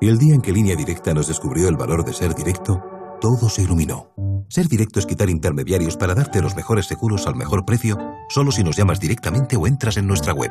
[0.00, 2.82] Y el día en que Línea Directa nos descubrió el valor de ser directo,
[3.20, 4.12] todo se iluminó.
[4.48, 7.98] Ser directo es quitar intermediarios para darte los mejores seguros al mejor precio,
[8.28, 10.50] solo si nos llamas directamente o entras en nuestra web.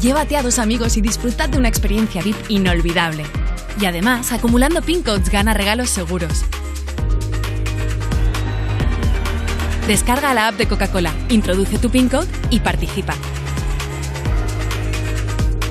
[0.00, 3.24] Llévate a dos amigos y disfrutad de una experiencia VIP inolvidable.
[3.78, 6.44] Y además, acumulando pin codes gana regalos seguros.
[9.86, 13.14] Descarga la app de Coca-Cola, introduce tu pin code y participa.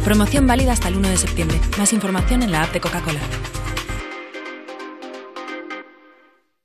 [0.06, 1.60] Promoción válida hasta el 1 de septiembre.
[1.80, 3.20] Más información en la app de Coca-Cola.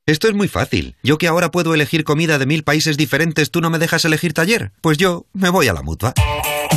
[0.07, 0.97] Esto es muy fácil.
[1.03, 4.35] Yo que ahora puedo elegir comida de mil países diferentes, ¿tú no me dejas elegir
[4.35, 4.73] taller?
[4.83, 6.13] Pues yo me voy a la mutua.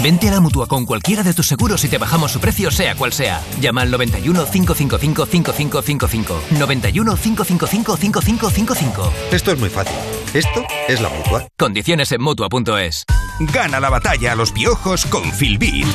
[0.03, 2.95] Vente a la mutua con cualquiera de tus seguros y te bajamos su precio, sea
[2.95, 3.41] cual sea.
[3.59, 6.41] Llama al 91 555 5555.
[6.51, 9.13] 91 555 5555.
[9.31, 9.95] Esto es muy fácil.
[10.33, 11.47] Esto es la mutua.
[11.57, 13.05] Condiciones en mutua.es.
[13.39, 15.85] Gana la batalla a los piojos con Filbit.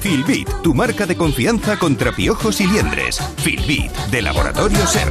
[0.00, 3.20] Filbit, tu marca de confianza contra piojos y liendres.
[3.36, 5.10] Filbit, de Laboratorio Ser.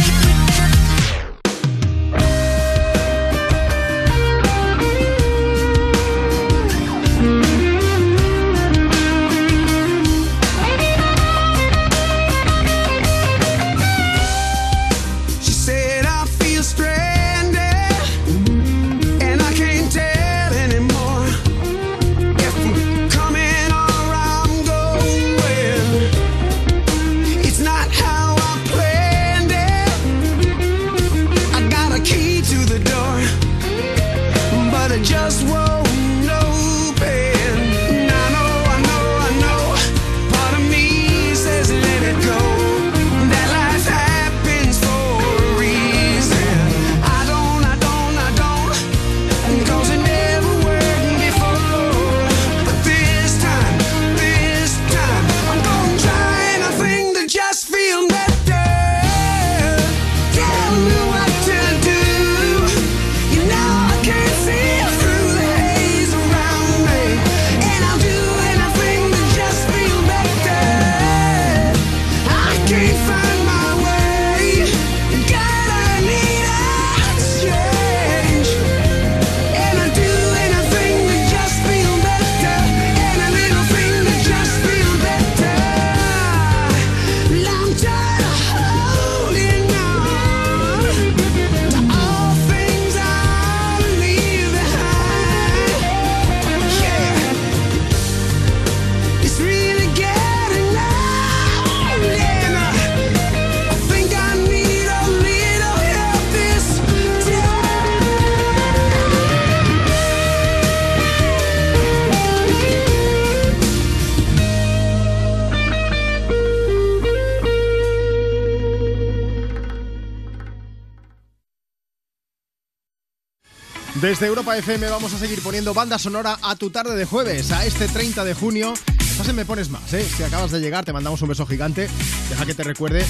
[124.01, 127.67] Desde Europa FM vamos a seguir poniendo banda sonora a tu tarde de jueves, a
[127.67, 128.73] este 30 de junio.
[128.99, 130.03] Estás en Me Pones Más, ¿eh?
[130.03, 131.87] Si acabas de llegar, te mandamos un beso gigante.
[132.27, 133.05] Deja que te recuerde,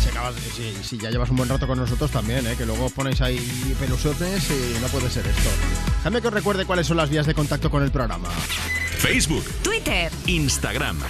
[0.00, 2.54] si, acabas, si, si ya llevas un buen rato con nosotros también, ¿eh?
[2.56, 3.36] Que luego os ponéis ahí
[3.80, 5.50] pelusotes y no puede ser esto.
[5.96, 8.28] Déjame que os recuerde cuáles son las vías de contacto con el programa.
[8.98, 11.00] Facebook, Twitter, Instagram.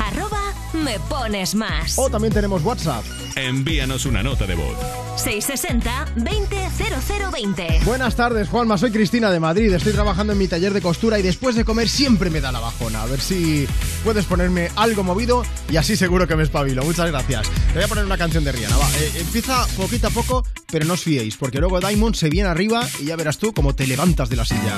[0.00, 1.98] arroba me pones más.
[1.98, 3.04] O también tenemos WhatsApp.
[3.36, 4.76] Envíanos una nota de voz.
[5.16, 7.84] 660-200020.
[7.84, 8.78] Buenas tardes, Juanma.
[8.78, 9.72] Soy Cristina de Madrid.
[9.72, 12.60] Estoy trabajando en mi taller de costura y después de comer siempre me da la
[12.60, 13.02] bajona.
[13.02, 13.66] A ver si
[14.04, 16.82] puedes ponerme algo movido y así seguro que me espabilo.
[16.84, 17.48] Muchas gracias.
[17.50, 18.76] Te voy a poner una canción de Rihanna.
[18.76, 18.88] Va.
[18.98, 22.86] Eh, empieza poquito a poco, pero no os fiéis, porque luego Diamond se viene arriba
[23.00, 24.74] y ya verás tú cómo te levantas de la silla.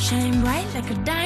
[0.00, 1.25] Shine bright like a diamond.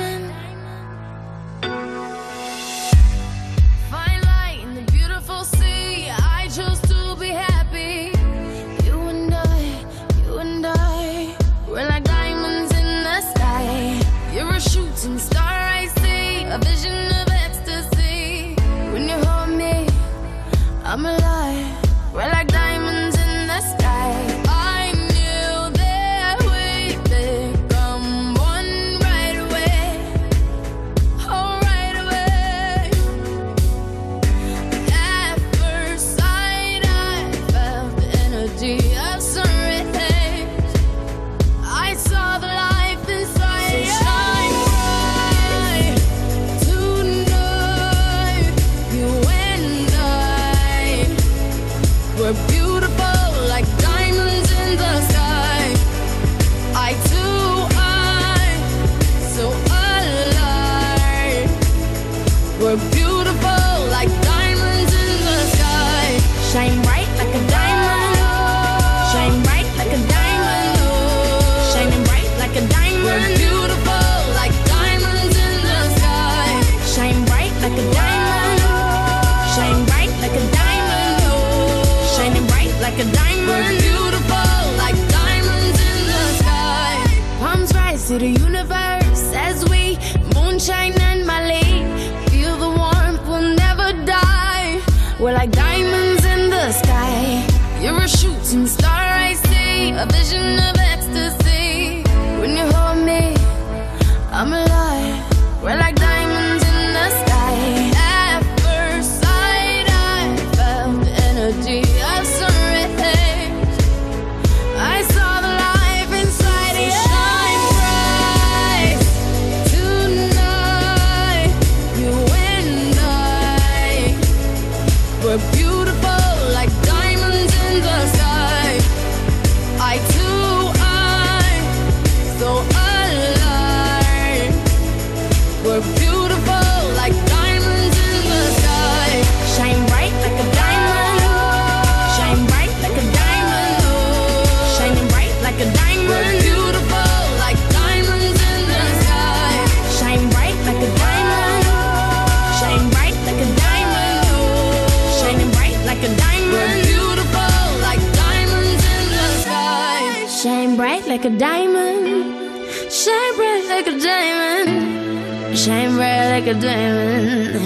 [166.51, 167.61] A diamond.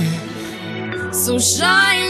[1.16, 2.05] So shine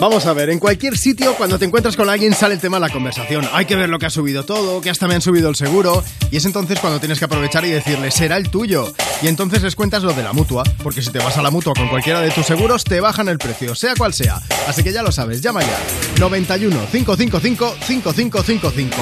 [0.00, 2.82] Vamos a ver, en cualquier sitio cuando te encuentras con alguien sale el tema de
[2.82, 3.48] la conversación.
[3.52, 6.04] Hay que ver lo que ha subido todo, que hasta me han subido el seguro.
[6.30, 8.92] Y es entonces cuando tienes que aprovechar y decirle, será el tuyo.
[9.22, 11.72] Y entonces les cuentas lo de la mutua, porque si te vas a la mutua
[11.76, 14.40] con cualquiera de tus seguros, te bajan el precio, sea cual sea.
[14.68, 15.78] Así que ya lo sabes, llama ya.
[16.20, 18.96] 91 555 5555.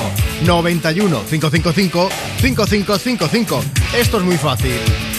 [0.47, 2.09] 91 555
[2.41, 3.65] 5555.
[3.99, 5.16] Esto es muy fácil.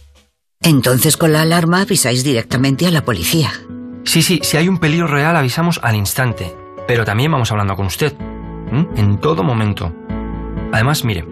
[0.61, 3.53] Entonces con la alarma avisáis directamente a la policía.
[4.03, 6.55] Sí, sí, si hay un peligro real avisamos al instante.
[6.87, 8.13] Pero también vamos hablando con usted.
[8.95, 9.91] En todo momento.
[10.71, 11.25] Además, mire,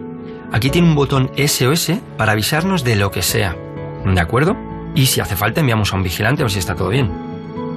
[0.54, 3.56] aquí tiene un botón SOS para avisarnos de lo que sea.
[4.06, 4.56] ¿De acuerdo?
[4.94, 7.10] Y si hace falta enviamos a un vigilante a ver si está todo bien.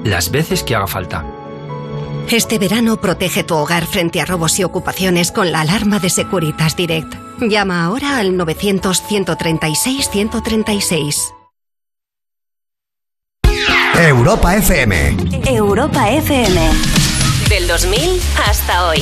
[0.04, 1.26] Las veces que haga falta.
[2.30, 6.76] Este verano protege tu hogar frente a robos y ocupaciones con la alarma de Securitas
[6.76, 7.16] Direct.
[7.42, 11.34] Llama ahora al 900-136-136.
[14.00, 15.18] Europa FM.
[15.48, 16.70] Europa FM.
[17.50, 19.02] Del 2000 hasta hoy.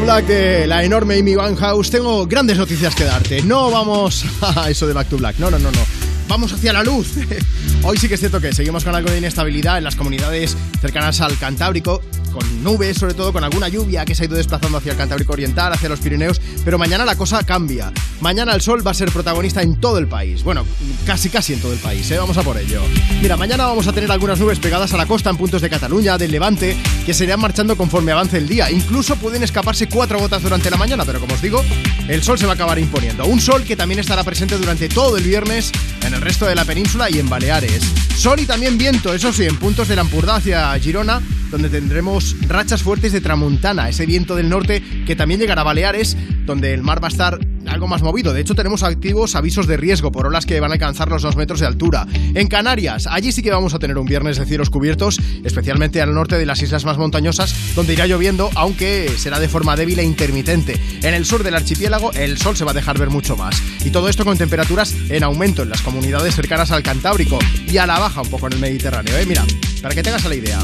[0.00, 1.90] Black de la enorme Amy Winehouse.
[1.90, 3.42] Tengo grandes noticias que darte.
[3.42, 5.38] No vamos a eso de Back to Black.
[5.38, 5.80] No, no, no, no.
[6.28, 7.14] Vamos hacia la luz.
[7.82, 11.20] Hoy sí que es cierto que seguimos con algo de inestabilidad en las comunidades cercanas
[11.20, 12.02] al Cantábrico,
[12.32, 15.32] con nubes, sobre todo con alguna lluvia que se ha ido desplazando hacia el Cantábrico
[15.32, 17.92] Oriental, hacia los Pirineos, pero mañana la cosa cambia.
[18.20, 20.42] Mañana el sol va a ser protagonista en todo el país.
[20.42, 20.66] Bueno,
[21.06, 22.18] casi casi en todo el país, ¿eh?
[22.18, 22.82] vamos a por ello.
[23.22, 26.18] Mira, mañana vamos a tener algunas nubes pegadas a la costa en puntos de Cataluña,
[26.18, 26.76] del Levante,
[27.06, 28.68] que se marchando conforme avance el día.
[28.68, 31.62] Incluso pueden escaparse cuatro gotas durante la mañana, pero como os digo,
[32.08, 33.24] el sol se va a acabar imponiendo.
[33.26, 35.70] Un sol que también estará presente durante todo el viernes
[36.04, 37.80] en el resto de la península y en Baleares.
[38.16, 42.36] Sol y también viento, eso sí, en puntos de la Lampurdá hacia Girona donde tendremos
[42.48, 46.82] rachas fuertes de tramontana, ese viento del norte que también llegará a Baleares, donde el
[46.82, 47.38] mar va a estar
[47.86, 48.32] más movido.
[48.32, 51.36] De hecho, tenemos activos avisos de riesgo por olas que van a alcanzar los 2
[51.36, 52.06] metros de altura.
[52.34, 56.14] En Canarias, allí sí que vamos a tener un viernes de cielos cubiertos, especialmente al
[56.14, 60.04] norte de las islas más montañosas, donde irá lloviendo, aunque será de forma débil e
[60.04, 60.80] intermitente.
[61.02, 63.62] En el sur del archipiélago, el sol se va a dejar ver mucho más.
[63.84, 67.86] Y todo esto con temperaturas en aumento en las comunidades cercanas al Cantábrico y a
[67.86, 69.16] la baja un poco en el Mediterráneo.
[69.16, 69.26] ¿eh?
[69.26, 69.44] Mira,
[69.82, 70.58] para que tengas la idea.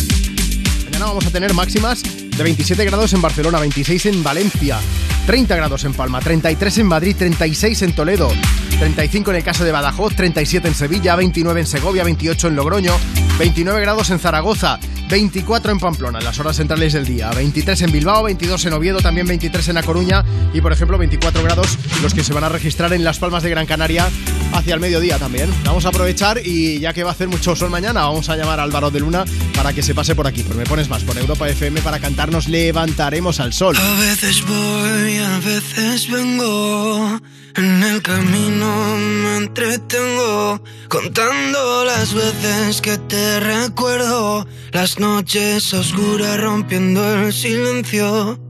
[0.84, 4.78] Mañana vamos a tener máximas de 27 grados en Barcelona, 26 en Valencia,
[5.26, 8.30] 30 grados en Palma, 33 en Madrid, 36 en Toledo,
[8.78, 12.92] 35 en el caso de Badajoz, 37 en Sevilla, 29 en Segovia, 28 en Logroño,
[13.38, 17.92] 29 grados en Zaragoza, 24 en Pamplona en las horas centrales del día, 23 en
[17.92, 22.14] Bilbao, 22 en Oviedo, también 23 en A Coruña y por ejemplo 24 grados los
[22.14, 24.08] que se van a registrar en Las Palmas de Gran Canaria
[24.52, 25.50] hacia el mediodía también.
[25.64, 28.58] Vamos a aprovechar y ya que va a hacer mucho sol mañana, vamos a llamar
[28.58, 31.16] a Álvaro de Luna para que se pase por aquí, por Me Pones Más, por
[31.16, 33.76] Europa FM para cantarnos Levantaremos al Sol.
[33.76, 37.20] A veces voy, a veces vengo.
[37.54, 47.02] En el camino me entretengo contando las veces que te recuerdo, las noches oscuras rompiendo
[47.14, 48.40] el silencio.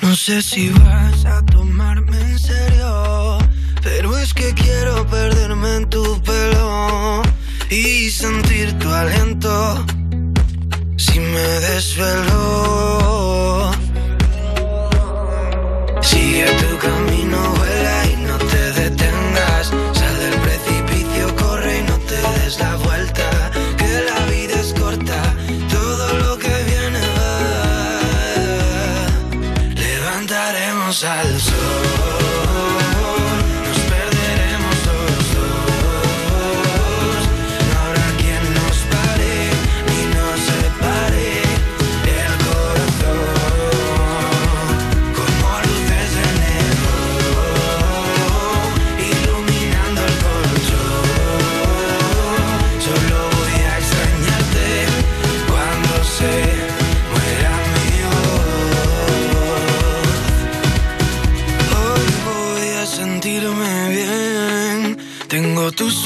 [0.00, 3.38] No sé si vas a tomarme en serio,
[3.82, 7.22] pero es que quiero perderme en tu pelo
[7.70, 9.97] y sentir tu aliento.
[10.98, 12.34] Si me desvelo,
[16.02, 17.38] sigue tu camino,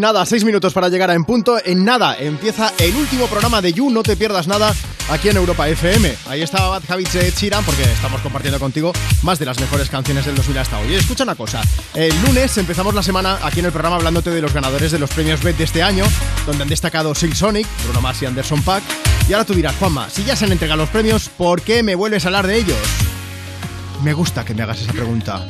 [0.00, 1.58] Nada, seis minutos para llegar a En Punto.
[1.64, 4.74] En nada empieza el último programa de You, no te pierdas nada,
[5.10, 6.16] aquí en Europa FM.
[6.26, 10.34] Ahí estaba Bad Ed Sheeran, porque estamos compartiendo contigo más de las mejores canciones del
[10.34, 10.94] 2000 hasta hoy.
[10.94, 11.60] Escucha una cosa,
[11.94, 15.10] el lunes empezamos la semana aquí en el programa hablándote de los ganadores de los
[15.10, 16.04] premios BET de este año,
[16.46, 18.82] donde han destacado Silk Sonic, Bruno Mars y Anderson Paak.
[19.28, 21.94] Y ahora tú dirás, Juanma, si ya se han entregado los premios, ¿por qué me
[21.94, 22.78] vuelves a hablar de ellos?
[24.02, 25.46] Me gusta que me hagas esa pregunta.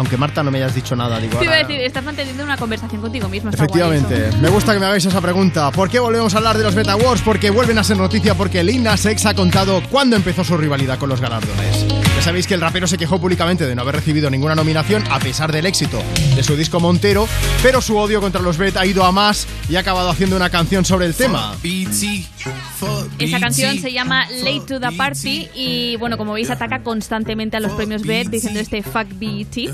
[0.00, 2.42] Aunque Marta no me hayas dicho nada, digo Te iba a ahora- decir, estás manteniendo
[2.42, 3.50] una conversación contigo mismo.
[3.50, 5.70] Efectivamente, me gusta que me hagáis esa pregunta.
[5.72, 7.20] ¿Por qué volvemos a hablar de los Beta Awards?
[7.20, 10.98] Porque vuelven a ser noticia porque Lil Nas X ha contado cuándo empezó su rivalidad
[10.98, 11.84] con los galardones.
[12.20, 15.18] Ya sabéis que el rapero se quejó públicamente de no haber recibido ninguna nominación a
[15.18, 16.02] pesar del éxito
[16.36, 17.26] de su disco Montero,
[17.62, 20.50] pero su odio contra los Bet ha ido a más y ha acabado haciendo una
[20.50, 21.56] canción sobre el tema.
[23.18, 27.60] Esa canción se llama Late to the Party y bueno, como veis ataca constantemente a
[27.60, 29.70] los premios BET diciendo este fuck BET.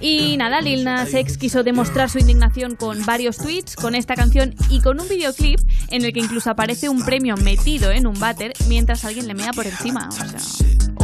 [0.00, 4.56] Y nada, Lil Nas X quiso demostrar su indignación con varios tweets, con esta canción
[4.68, 8.52] y con un videoclip en el que incluso aparece un premio metido en un váter
[8.66, 10.08] mientras alguien le mea por encima.
[10.08, 10.26] O sea,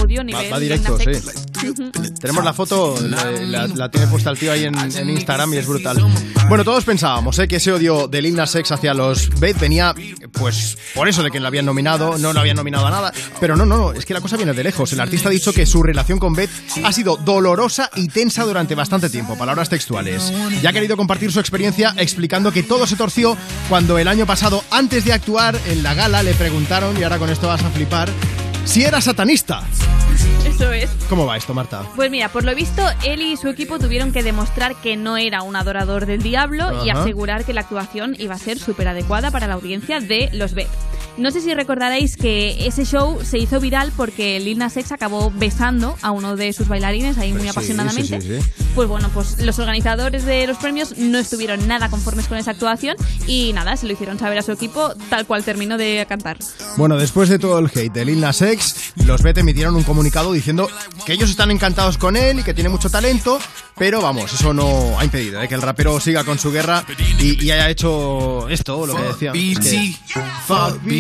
[0.03, 1.05] odio nivel Va, va directo, sí.
[2.21, 5.59] Tenemos la foto, la, la- la tiene puesta el tío ahí en, en Instagram y
[5.59, 5.99] es brutal.
[6.49, 7.47] Bueno, todos pensábamos ¿eh?
[7.49, 9.95] que ese odio de Lil Nas X hacia los Bait venía,
[10.33, 13.13] pues, por eso de que lo habían nominado, no lo habían nominado a nada.
[13.41, 14.93] Pero no, no, no, es que la cosa viene de lejos.
[14.93, 16.51] El artista ha dicho que su relación con Beth
[16.83, 20.33] ha sido dolorosa y tensa durante bastante tiempo, palabras textuales.
[20.63, 23.37] Y ha querido compartir su experiencia explicando que todo se torció
[23.69, 27.31] cuando el año pasado, antes de actuar en la gala, le preguntaron, y ahora con
[27.31, 28.09] esto vas a flipar,
[28.65, 29.63] si era satanista.
[30.45, 30.91] Eso es.
[31.09, 31.83] ¿Cómo va esto, Marta?
[31.97, 35.43] Pues mira, por lo visto, él y su equipo tuvieron que demostrar que no era
[35.43, 39.47] un adorador del diablo y asegurar que la actuación iba a ser súper adecuada para
[39.47, 40.69] la audiencia de los BET.
[41.17, 45.31] No sé si recordaréis que ese show se hizo viral porque Lil Nas X acabó
[45.31, 48.21] besando a uno de sus bailarines ahí muy Sí, apasionadamente.
[48.21, 48.51] sí, sí, sí.
[48.75, 52.97] Pues bueno, pues los organizadores de los premios no estuvieron nada conformes con esa actuación
[53.27, 56.39] y nada, se lo hicieron saber a su equipo tal cual terminó de cantar.
[56.77, 60.33] Bueno, después de todo el hate de Lil Nas X, los BT emitieron un comunicado
[60.33, 60.69] diciendo
[61.05, 63.39] que ellos están encantados con él y que tiene mucho talento,
[63.77, 65.49] pero vamos, eso no ha impedido ¿eh?
[65.49, 66.85] que el rapero siga con su guerra
[67.19, 69.33] y, y haya hecho esto, lo que decía.
[69.35, 69.95] Es que-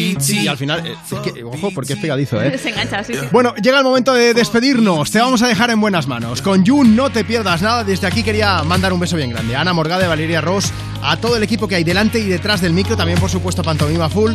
[0.01, 2.57] y al final, eh, es que, ojo, porque es pegadizo, ¿eh?
[2.62, 3.27] Se engancha, sí, sí.
[3.31, 5.11] Bueno, llega el momento de despedirnos.
[5.11, 6.43] Te vamos a dejar en buenas manos.
[6.43, 7.85] Con Jun no te pierdas nada.
[7.85, 9.57] Desde aquí quería mandar un beso bien grande.
[9.57, 10.73] A Ana Morgade, Valeria Ross,
[11.03, 12.97] a todo el equipo que hay delante y detrás del micro.
[12.97, 14.33] También, por supuesto, Pantomima Full.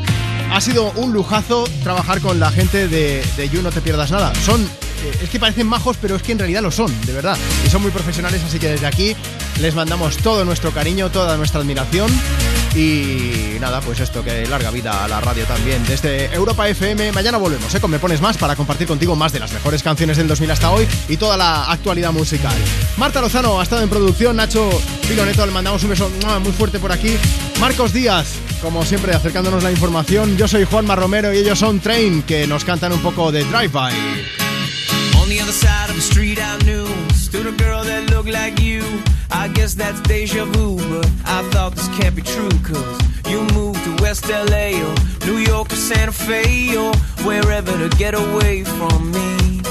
[0.51, 4.33] Ha sido un lujazo trabajar con la gente de, de You No Te Pierdas Nada.
[4.35, 7.37] Son, eh, es que parecen majos, pero es que en realidad lo son, de verdad.
[7.65, 9.15] Y son muy profesionales, así que desde aquí
[9.59, 12.11] les mandamos todo nuestro cariño, toda nuestra admiración.
[12.75, 15.85] Y nada, pues esto, que larga vida a la radio también.
[15.85, 17.79] Desde Europa FM, mañana volvemos, ¿eh?
[17.79, 20.71] Con Me Pones Más para compartir contigo más de las mejores canciones del 2000 hasta
[20.71, 22.55] hoy y toda la actualidad musical.
[22.97, 24.69] Marta Lozano ha estado en producción, Nacho
[25.03, 26.11] Filoneto, le mandamos un beso
[26.41, 27.15] muy fuerte por aquí.
[27.61, 28.27] Marcos Díaz,
[28.61, 30.35] como siempre, acercándonos la información.
[30.35, 33.93] Yo soy Juanma Romero y ellos son Train, que nos cantan un poco de Drive-By.
[35.21, 36.85] On the other side of the street I knew
[37.35, 38.83] Stood a girl that looked like you
[39.35, 43.83] I guess that's deja vu But I thought this can't be true Cause you moved
[43.83, 44.95] to West LA Or
[45.27, 46.95] New York or Santa Fe Or
[47.27, 49.61] wherever to get away from me.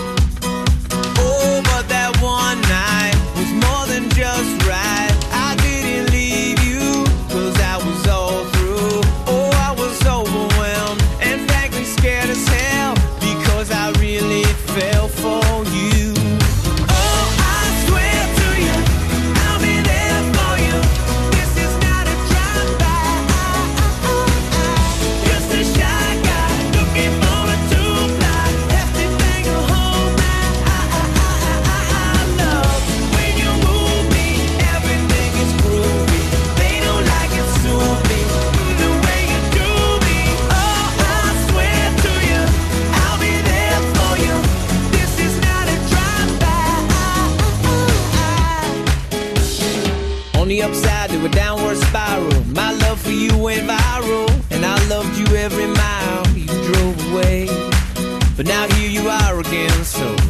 [1.27, 4.64] Oh, but that one night Was more than just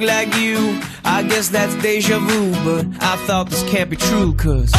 [0.00, 0.80] like you.
[1.04, 4.72] I guess that's deja vu, but I thought this can't be true, cause.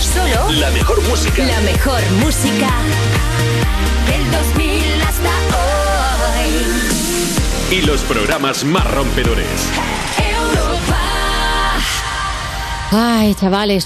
[0.00, 1.44] Solo La mejor música.
[1.44, 2.70] la mejor música
[4.08, 5.30] del 2000 hasta
[6.40, 7.78] hoy.
[7.78, 9.46] Y los programas más rompedores.
[12.92, 13.78] Ay, chavales,